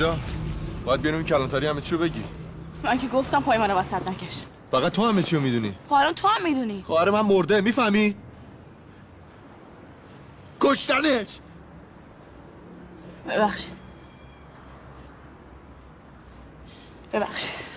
[0.00, 0.16] کجا؟
[0.84, 2.24] باید بیانیم کلانتری همه چی رو بگی.
[2.82, 4.44] من که گفتم پای منو وسط نکش.
[4.70, 5.74] فقط تو همه چی رو می‌دونی.
[5.88, 6.82] خواهران تو هم می‌دونی.
[6.86, 8.14] خواهر من مرده می‌فهمی؟
[10.60, 11.40] کشتنش!
[13.28, 13.72] ببخشید.
[17.12, 17.69] ببخشید.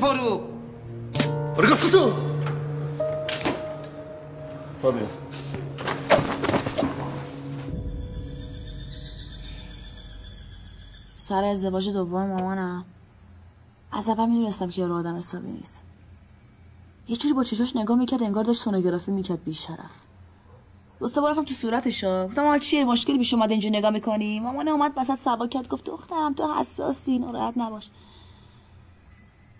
[0.00, 0.40] برو
[1.56, 2.12] گفت تو
[4.82, 5.06] با بیا
[11.16, 12.84] سر ازدواج دوم مامانم.
[13.92, 15.84] از اول می‌دونستم که یارو آدم حسابی نیست.
[17.08, 20.04] یه جوری با چشاش نگاه می‌کرد انگار داشت سونوگرافی می‌کرد بی شرف
[21.00, 22.26] دو سه بار رفتم تو صورتشا.
[22.26, 25.84] گفتم آقا چیه؟ مشکلی پیش اومد اینجا نگاه می‌کنی؟ مامان اومد وسط سوا کرد گفت
[25.84, 27.88] دخترم تو حساسی ناراحت نباش.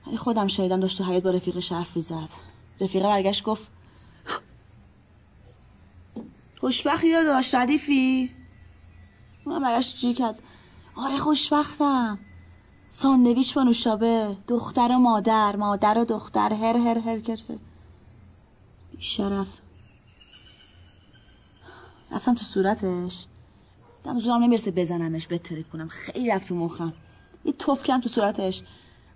[0.07, 2.29] ولی خودم شایدم داشت تو حیات با رفیقش حرف می‌زد.
[2.81, 3.71] رفیقه برگشت گفت
[6.61, 8.31] خوشبختی یا داشت ردیفی؟
[9.45, 10.43] اونم برگشت چی کرد.
[10.97, 12.19] آره خوشبختم.
[12.89, 14.37] ساندویچ با نوشابه.
[14.49, 15.57] دختر و مادر.
[15.57, 16.53] مادر و دختر.
[16.53, 17.39] هر هر هر هر.
[18.99, 19.59] شرف
[22.11, 23.27] رفتم تو صورتش.
[24.05, 26.93] دم زورم نمی‌رسه بزنمش بتره کنم خیلی رفت تو مخم.
[27.45, 28.63] یه توف کردم تو صورتش.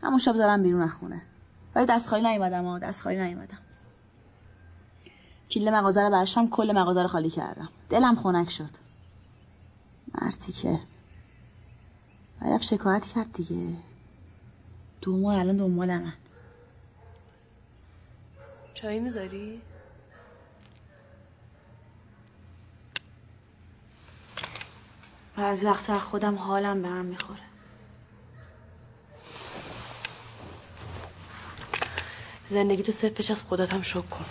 [0.04, 1.22] همون شب زدم بیرون از خونه.
[1.74, 3.58] ولی دست خالی نیومدم ها دست خالی نیومدم.
[5.50, 7.68] کله مغازه رو برشتم کل مغازه رو خالی کردم.
[7.90, 8.70] دلم خنک شد.
[10.14, 10.80] مرتی که.
[12.42, 13.76] رفت شکایت کرد دیگه.
[15.00, 16.12] دو ماه الان دنبال من
[18.74, 19.62] چایی می‌ذاری؟
[25.36, 27.43] بعضی وقتا از خودم حالم به هم می‌خوره.
[32.48, 34.24] زندگی تو صفش از خودت هم شک کن.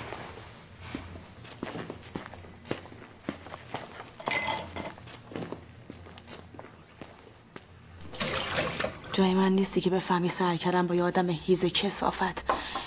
[9.14, 12.44] جای من نیستی که بفهمی سر کردم با یه آدم هیز کسافت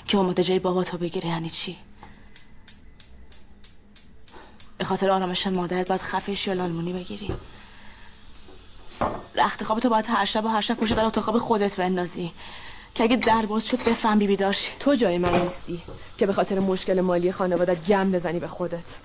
[0.08, 1.76] که اومده جای بابا تو بگیره یعنی چی؟
[4.78, 7.34] به خاطر آرامش مادرت باید خفش یا لالمونی بگیری.
[9.34, 12.32] رخت خواب تو باید هر شب و هر شب پشت در اتاق خودت بندازی.
[12.96, 15.82] که اگه در باز شد بفهم بیبی داشتی تو جای من نیستی
[16.18, 18.98] که به خاطر مشکل مالی خانوادت گم بزنی به خودت.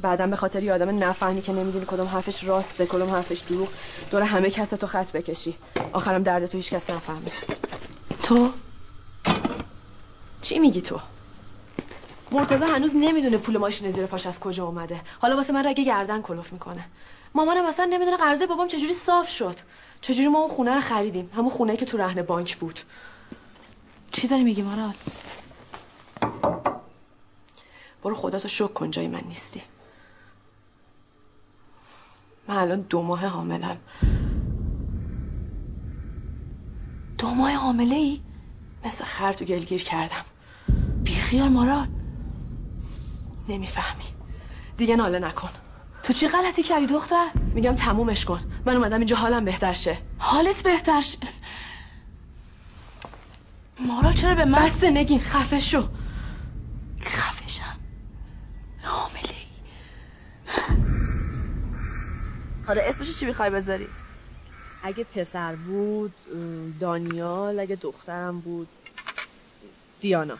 [0.00, 3.68] بعدا به خاطر یه آدم نفهمی که نمی‌دونی کدوم حرفش راسته کدوم حرفش دروغ
[4.10, 5.54] دور همه کس تو خط بکشی.
[5.92, 7.30] آخرم درد تو هیچ کس نفهمه.
[8.22, 8.50] تو؟
[10.42, 11.00] چی میگی تو؟
[12.30, 15.00] مرتضی هنوز نمی‌دونه پول ماشین زیر پاش از کجا اومده.
[15.18, 16.84] حالا واسه من رگه گردن کلوف می‌کنه.
[17.34, 19.58] مامانم اصلا نمی‌دونه قرضه بابام چجوری صاف شد.
[20.00, 21.30] چجوری ما اون خونه رو خریدیم.
[21.36, 22.80] همون خونه که تو رهن بانک بود.
[24.12, 24.94] چی داری میگی مارال؟
[28.02, 29.62] برو خودتو شک کن جای من نیستی.
[32.48, 33.76] من الان دو ماه حاملم.
[37.18, 38.20] دو ماه حامله ای؟
[38.84, 40.24] مثل خر تو گلگیر کردم.
[41.04, 41.88] بیخیال مارال.
[43.48, 44.04] نمی‌فهمی.
[44.76, 45.50] دیگه ناله نکن.
[46.08, 48.40] تو چی غلطی کردی دختر؟ میگم تمومش کن.
[48.66, 49.98] من اومدم اینجا حالم بهتر شه.
[50.18, 51.18] حالت بهتر شه.
[53.80, 55.88] مارال چرا به من بسته نگین خفه شو.
[57.02, 57.78] خفشم.
[58.82, 59.46] حامله ای.
[62.66, 63.88] حالا اسمش چی می‌خوای بذاری؟
[64.82, 66.14] اگه پسر بود
[66.80, 68.68] دانیال اگه دخترم بود
[70.00, 70.38] دیانا.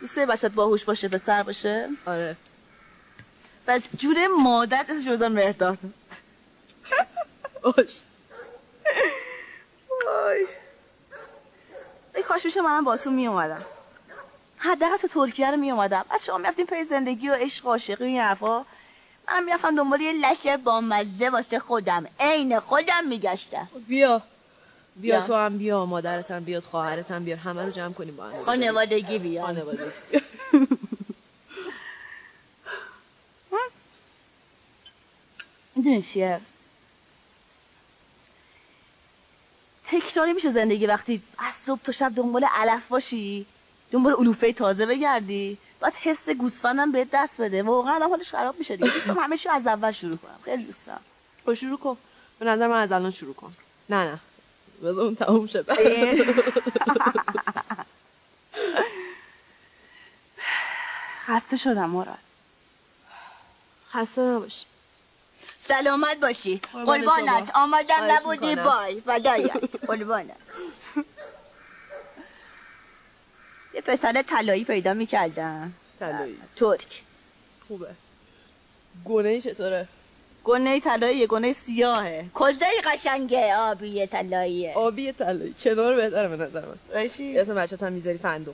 [0.00, 2.36] دوست بچت باهوش باشه پسر باشه؟ آره.
[3.68, 5.78] پس جور مادر اسمش بزن مرداد.
[7.62, 8.02] باش.
[10.06, 10.46] وای.
[12.16, 13.62] ای کاش میشه منم با تو می اومدم
[14.56, 18.04] حداقل تو ترکیه رو می اومدم بچه ها می‌رفتیم پی زندگی و عشق و عاشقی
[18.04, 18.64] این حرفا.
[19.28, 22.06] من می‌رفتم دنبال یه لشه با مزه واسه خودم.
[22.20, 23.68] عین خودم میگشتم.
[23.88, 24.22] بیا.
[24.96, 25.26] بیا بیا.
[25.26, 27.38] تو هم بیا مادرت هم بیاد خواهرت هم بیار.
[27.38, 28.42] همه رو جمع کنیم با هم.
[28.44, 29.42] خانوادگی بیا.
[29.42, 29.90] خانوادگی.
[35.78, 36.40] می‌دونی چیه؟
[39.84, 43.46] تکراری میشه زندگی وقتی از صبح تا شب دنبال علف باشی
[43.90, 47.62] دنبال علوفه تازه بگردی باید حس گوسفندم بهت دست بده.
[47.62, 48.90] واقعا حالش خراب میشه دیگه.
[48.90, 50.38] دوستم همه از اول شروع کنم.
[50.44, 51.00] خیلی دوستم
[51.46, 51.96] خب شروع کن.
[52.38, 53.52] به نظر من از الان شروع کن.
[53.88, 54.20] نه نه.
[54.82, 55.64] بذار اون تموم شه.
[61.26, 62.18] خسته شدم مراد.
[63.92, 64.66] خسته نباشی.
[65.68, 66.60] سلامت باشی.
[66.72, 67.50] قربان قربانت.
[67.54, 68.56] آمدم نبودی.
[68.56, 70.36] بای فدایت قربانت.
[73.74, 75.72] یه پسر طلایی پیدا می‌کردم.
[76.00, 76.38] طلایی.
[76.56, 77.02] ترک.
[77.68, 77.90] خوبه.
[79.04, 79.88] گونه چطوره؟
[80.48, 82.30] گونه طلایی گونه سیاهه.
[82.40, 85.54] کزای قشنگه آبی طلاییه آبی طلایی.
[85.54, 87.38] کنار بهتره به نظر من؟ باشی.
[87.38, 88.52] اسم بچه‌ت هم می‌ذاری فندق.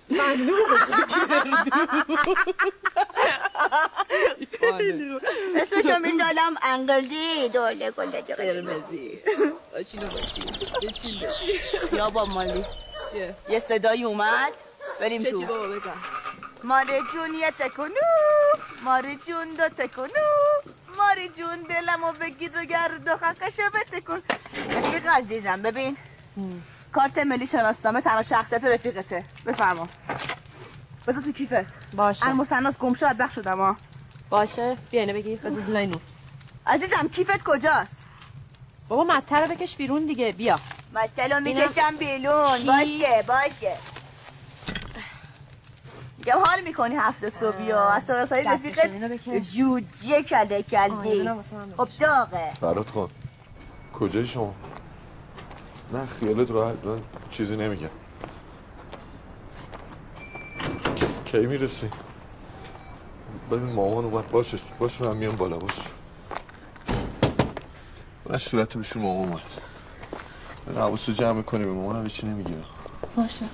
[4.60, 5.22] فندق؟
[5.56, 9.18] اسمشو می‌ذارم انقلدی دوله گله قرمزی.
[9.72, 10.44] باشینو باشین
[10.82, 11.60] بچین بچین
[11.92, 12.64] یا با مالی.
[13.12, 14.52] چیه؟ یه صدایی اومد.
[15.00, 15.40] بریم چه تو.
[15.40, 15.92] چی بابا بزن.
[16.64, 17.94] ماره جون یه تکنو
[18.84, 20.08] ماره جون دو تکنو
[20.98, 24.18] ماری جون دلمو بگیر و گرد و خکشو بتکن
[24.70, 25.96] رفیق عزیزم ببین
[26.92, 29.88] کارت ملی شناسنامه تنها شخصیت رفیقته بفرما
[31.06, 33.76] بذار تو کیفت باشه المسناس گم شد بخش شدم ها
[34.30, 35.88] باشه بیا اینو بگیر بذار
[36.66, 38.06] عزیزم کیفت کجاست
[38.88, 40.60] بابا مته رو بکش بیرون دیگه بیا
[40.94, 43.76] متلو اینم- می‌کشم بیرون؟ باشه باشه
[46.26, 49.42] میگم حال می‌کنی هفته صبحی سرسایی دستکش اینو رفیقت.
[49.42, 50.22] جوجه
[50.60, 51.42] آه، کردی من
[51.76, 52.52] خب داغه.
[52.60, 53.08] فراد خان
[53.92, 54.54] کجای شما؟
[55.92, 56.84] نه خیالت راحت.
[56.84, 56.98] من
[57.30, 57.88] چیزی نمیگم.
[60.94, 61.06] کی-
[61.46, 61.90] می‌رسی؟
[63.50, 64.30] ببین مامان اومد.
[64.30, 65.56] باشه باشه من میام بالا.
[65.58, 65.78] باش
[68.26, 69.40] بلش صورت بشون مامان اومد.
[70.66, 72.64] من حواستو جمع کنی به مامان هم چی نمی‌گیرم
[73.16, 73.44] باشه.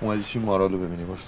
[0.00, 1.24] اومدی چی مارالو ببینی برد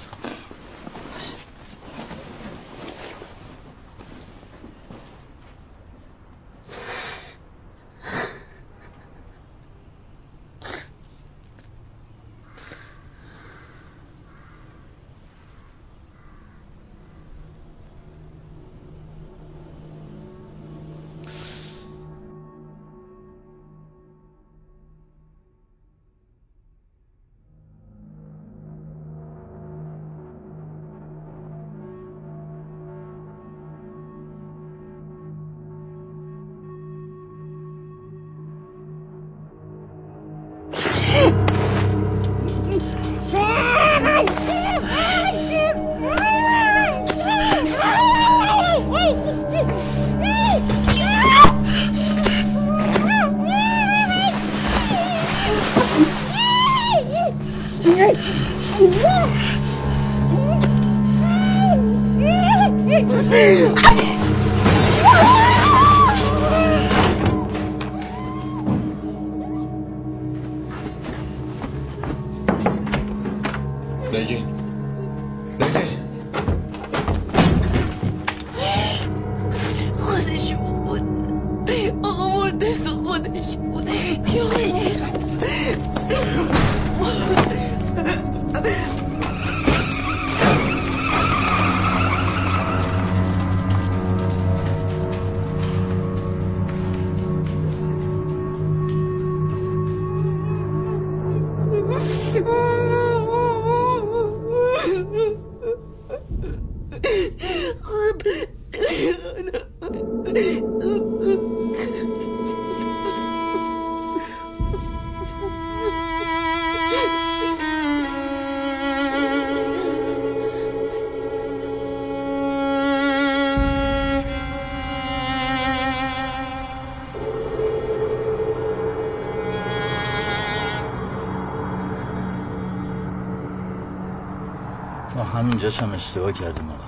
[135.63, 136.85] ما همینجاش هم اشتباه کردیم آقا.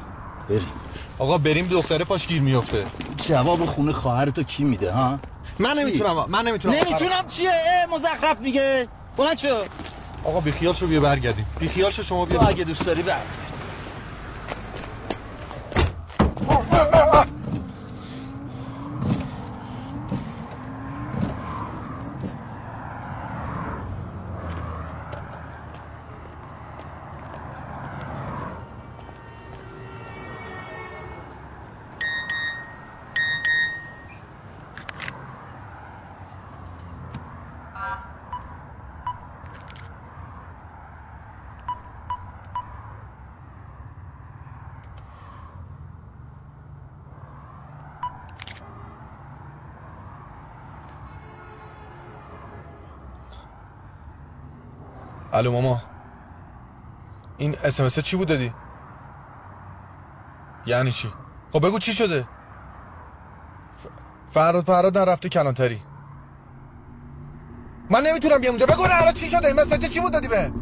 [0.48, 0.66] بریم.
[1.18, 2.84] آقا بریم دختره پاش گیر میفته
[3.28, 5.18] جواب خونه خواهرتو کی میده ها؟
[5.58, 6.74] من نمی‌تونم من نمی‌تونم.
[6.74, 8.88] نمی‌تونم چیه؟ مزخرف میگه.
[9.16, 9.48] بلند شو.
[10.24, 11.46] آقا بیخیال شو بیا برگردیم.
[11.60, 13.20] بیخیال شو شما بیا اگه دوست داری بر.
[55.34, 55.82] الو ماما.
[57.38, 58.52] این اسمسه چی بود دادی؟
[60.66, 61.12] یعنی چی؟
[61.52, 62.28] خب بگو چی شده؟
[64.30, 65.82] فراد فراد نرفته کلانتری.
[67.90, 68.66] من نمی‌تونم بیام اونجا.
[68.66, 70.52] بگو نه الان چی شده؟ این مسیج چی بود دادی به؟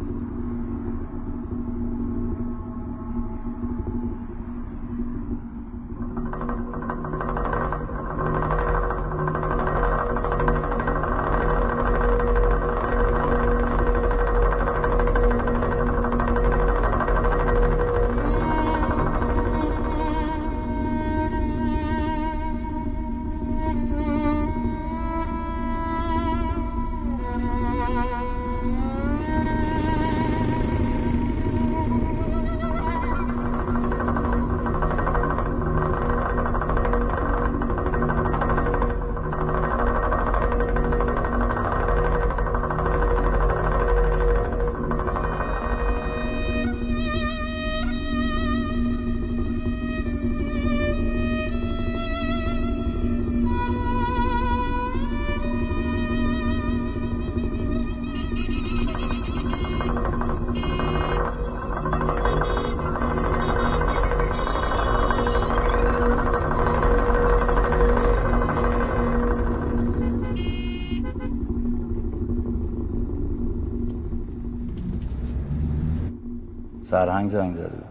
[76.93, 77.84] سرهنگ زنگ زده بود.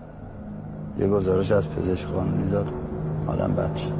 [0.99, 2.71] یه گزارش از پزشک قانونی داد.
[3.27, 3.93] حالم بد شد.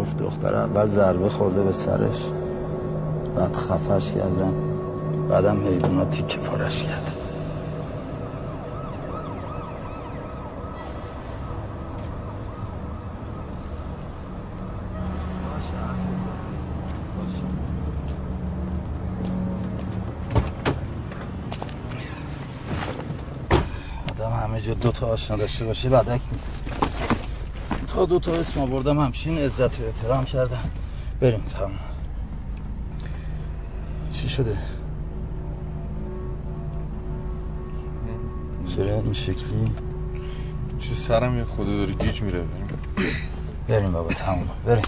[0.00, 2.30] گفت دختر اول ضربه خورده به سرش.
[3.36, 4.52] بعد خفش کردن.
[5.28, 7.12] بعدم حیوانات تیکه پارش کردن
[24.18, 24.32] آدم
[25.00, 26.62] تا آشنا داشته باشه بدک نیست.
[27.86, 30.70] تا دو تا اسم آوردم همشین عزت و احترام کردم.
[31.20, 31.70] بریم تمام
[34.12, 34.58] چی شده؟
[38.66, 39.72] چرا این شکلی؟
[40.78, 42.40] چه سرم یه داره گیج میره.
[42.40, 43.12] بریم
[43.68, 44.84] بریم بابا تمام بریم.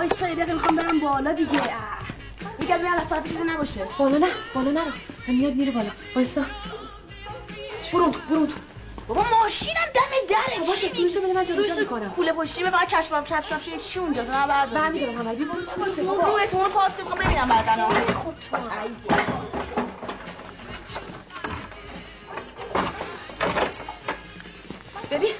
[0.00, 1.60] وای سه دقیقه می‌خوام برم بالا دیگه.
[2.58, 3.86] میگم بیا لفظ چیزی نباشه.
[3.98, 4.92] بالا نه بالا نرو.
[5.28, 5.90] میاد میره بالا.
[6.16, 6.42] وایسا
[7.92, 8.54] برو برو تو.
[9.08, 12.10] بابا ماشینم دم دره بابا سویشو بده من جابجا می‌کنم.
[12.10, 16.02] کوله پشتی بفقط کشفم کفشم شیر چی اونجاست؟ من بردارم برمیدارم همه بی برو تو.
[16.02, 18.56] تو رویتون رو پاس که می‌خوام ببینم بعدن خب تو.
[25.10, 25.34] ببین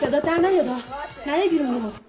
[0.00, 0.76] صدا در نیاد ها.
[1.26, 2.05] نه بیرون رو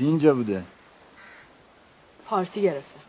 [0.00, 0.64] کی اینجا بوده؟
[2.26, 3.00] پارتی گرفتم.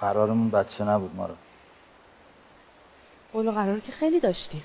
[0.00, 1.34] قرارمون بچه نبود ما رو.
[3.32, 4.62] قول و قرار که خیلی داشتیم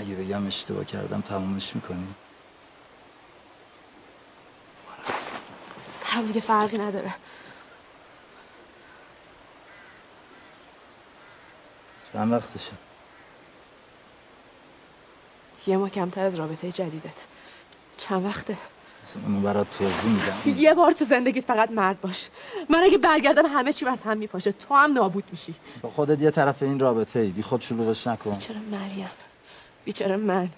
[0.00, 2.06] اگه بگم اشتباه کردم تمومش می‌کنی؟
[6.04, 7.14] برام دیگه فرقی نداره.
[12.12, 12.72] چند وقتشه؟
[15.66, 17.26] یه ما کمتر از رابطه جدیدت.
[17.96, 18.56] چند وقته؟
[19.26, 20.60] من برات توضیح میدم.
[20.60, 22.28] یه بار تو زندگیت فقط مرد باش.
[22.68, 25.54] من اگه برگردم همه چی از هم میپاشه تو هم نابود میشی.
[25.82, 28.38] با خودت یه طرف این رابطه ای بی خود شلوغش نکن.
[28.38, 29.10] چرا مریم؟
[29.84, 30.48] بیچاره من.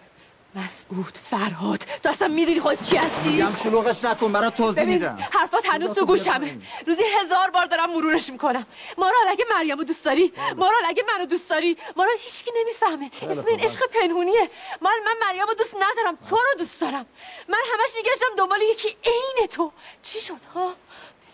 [0.55, 1.79] مسعود فرهاد.
[2.03, 5.19] تو اصلا می‌دونی خودت کی هستی؟ میگم شلوغش نکن برات توضیح ببین میدم.
[5.33, 6.59] حرفات هنوز تو گوشمه.
[6.87, 8.67] روزی هزار بار دارم مرورش می‌کنم.
[8.99, 13.11] مارال اگه مریم رو دوست داری مارال اگه منو دوست داری مارال هیچکی نمی‌فهمه.
[13.23, 13.61] اسم این.
[13.61, 14.51] عشق پنهونیه.
[14.81, 16.19] مال من مریم رو دوست ندارم.
[16.31, 17.07] تو رو دوست دارم.
[17.49, 19.73] من همش میگشتم دنبال یکی عین تو.
[20.03, 20.75] چی شد ها؟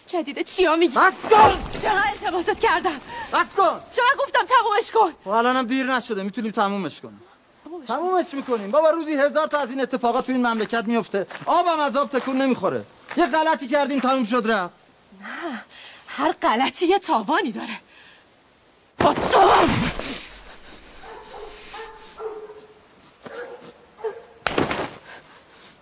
[0.06, 1.59] جدیده چیا میگی؟ بس کن!
[1.82, 3.01] چقدر التماست کردم؟
[3.32, 3.81] بس کن!
[3.93, 6.23] چقدر گفتم تمومش کن؟ و الانم دیر نشده.
[6.23, 7.23] می‌تونیم تمومش کنیم.
[7.86, 8.70] تمومش می‌کنیم.
[8.70, 12.43] بابا روزی هزار تا از این اتفاقات تو این مملکت میفته آبم از آب تکون
[12.43, 12.85] نمی‌خوره.
[13.16, 14.74] یه غلطی کردیم تموم شد رفت.
[15.20, 15.62] نه
[16.07, 17.81] هر غلطی یه تاوانی داره.
[18.99, 19.40] با تو!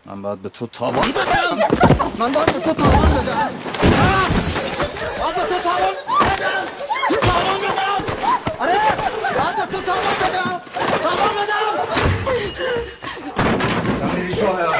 [0.04, 1.58] من باید به تو تاوان بدم.
[2.18, 3.50] من باید به تو تاوان بدم.
[5.18, 6.66] باید به تو تاوان بدم.
[7.22, 8.04] تاوان بدم.
[8.58, 8.72] آره
[9.38, 10.60] باید به تو تاوان بدم.
[11.02, 11.65] تاوان بدم.
[14.36, 14.72] شوهرم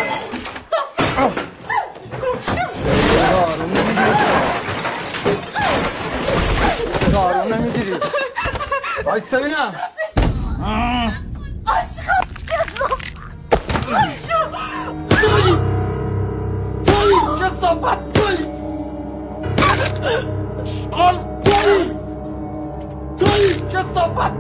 [2.23, 2.57] گفتم
[3.37, 4.37] آروم نمی‌گیری
[7.17, 7.95] آروم نمی‌گیری
[9.05, 9.75] وای سبینم
[11.67, 12.89] عشقم کسو
[15.09, 15.57] توی
[16.87, 18.39] توی کسابت توی
[20.93, 21.91] آل توی
[23.19, 24.33] توی کسابت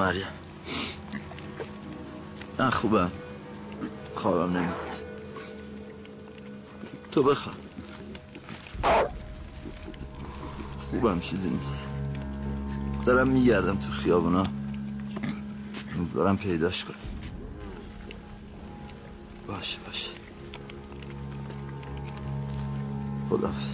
[0.00, 0.26] مریم.
[2.58, 3.12] من خوبم.
[4.14, 5.04] خوابم نمیاد.
[7.12, 7.56] تو بخواب.
[10.90, 11.88] خوبم چیزی نیست.
[13.04, 14.46] دارم میگردم تو خیابونا.
[15.96, 16.96] امیدوارم پیداش کنم.
[19.46, 20.10] باشه باشه.
[23.28, 23.69] خدافز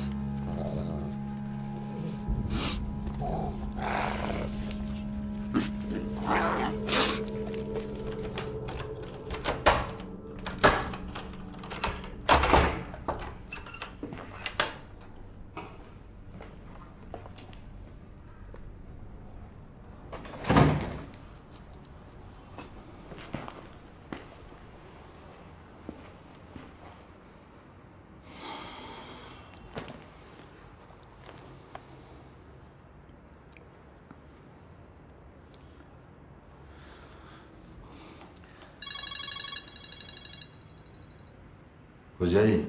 [42.26, 42.66] کجایی؟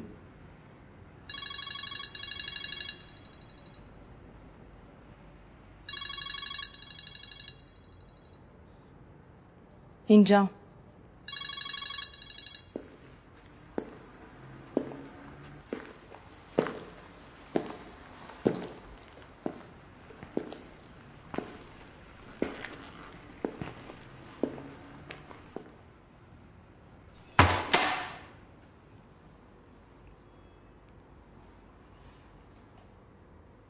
[10.07, 10.49] اینجا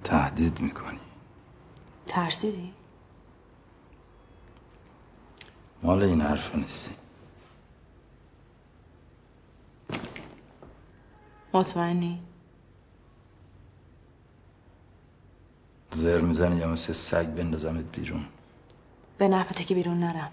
[0.04, 1.00] تهدید می‌کنی
[2.08, 2.74] ترسیدی؟
[5.98, 6.96] مال این حرفا نیستی.
[11.54, 12.20] مطمئنی؟
[15.92, 18.26] زر می‌زنی یا مثل سگ بندازمت بیرون؟
[19.18, 20.32] به نفته که بیرون نرم.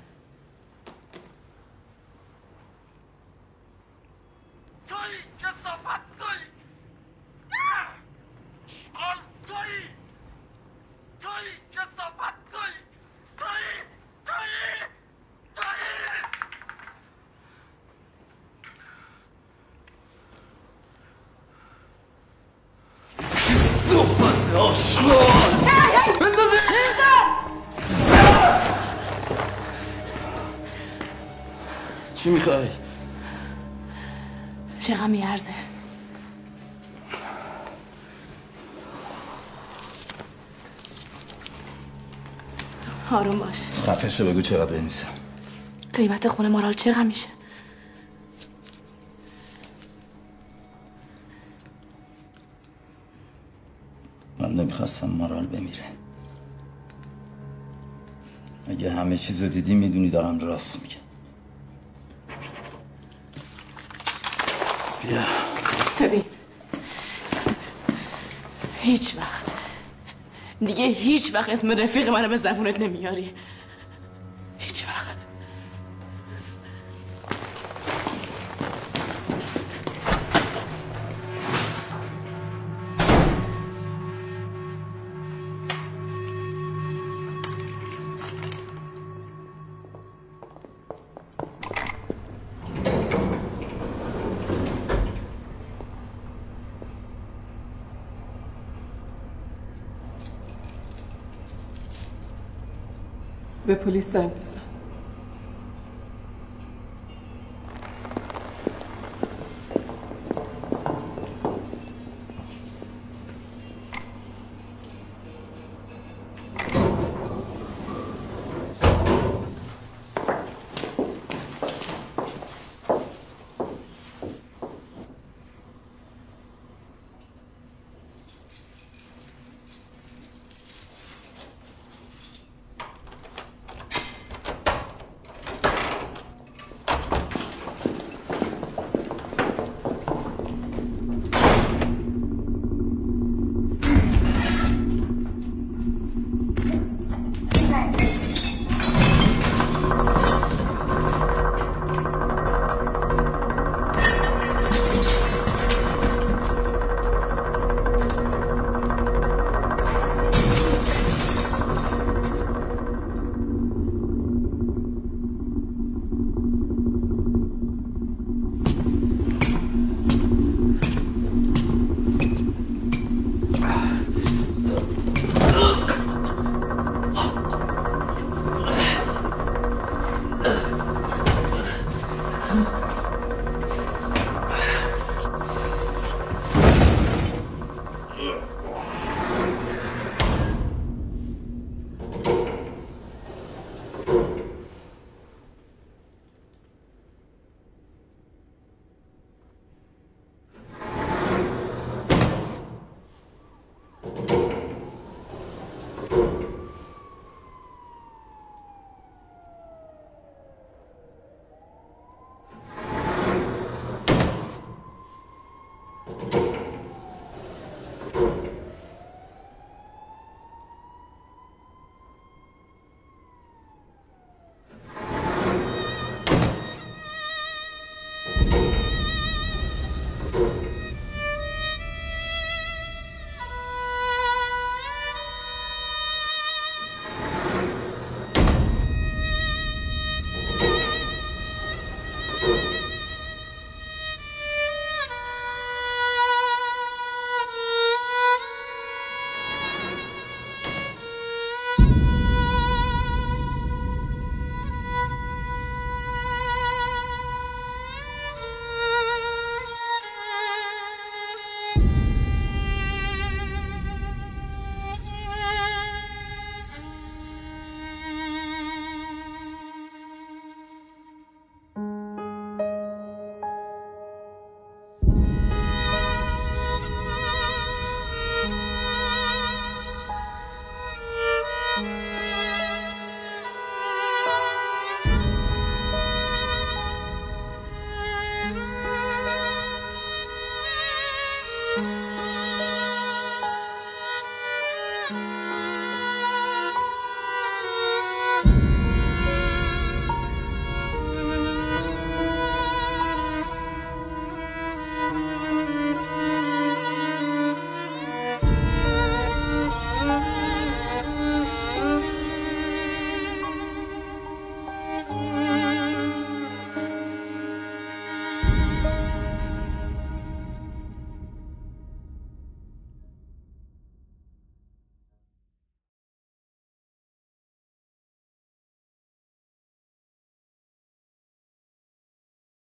[32.24, 32.68] چی می‌خوای؟
[34.80, 35.51] چقدر میارزه
[43.10, 43.56] آروم باش.
[43.86, 45.09] خفشه بگو چقدر بنویسم.
[45.92, 47.28] قیمت خونه مارال چقدر میشه
[54.38, 55.84] من نمی‌خواستم مارال بمیره.
[58.68, 61.03] اگه همه چیزو دیدی می‌دونی دارم راست میگم.
[65.09, 65.24] بیا
[66.01, 66.24] ببین.
[68.81, 69.44] هیچ وقت.
[70.60, 73.31] دیگه هیچ وقت اسم رفیق منو به زبونت نمیاری.
[103.85, 104.53] به پلیس زنگ بزن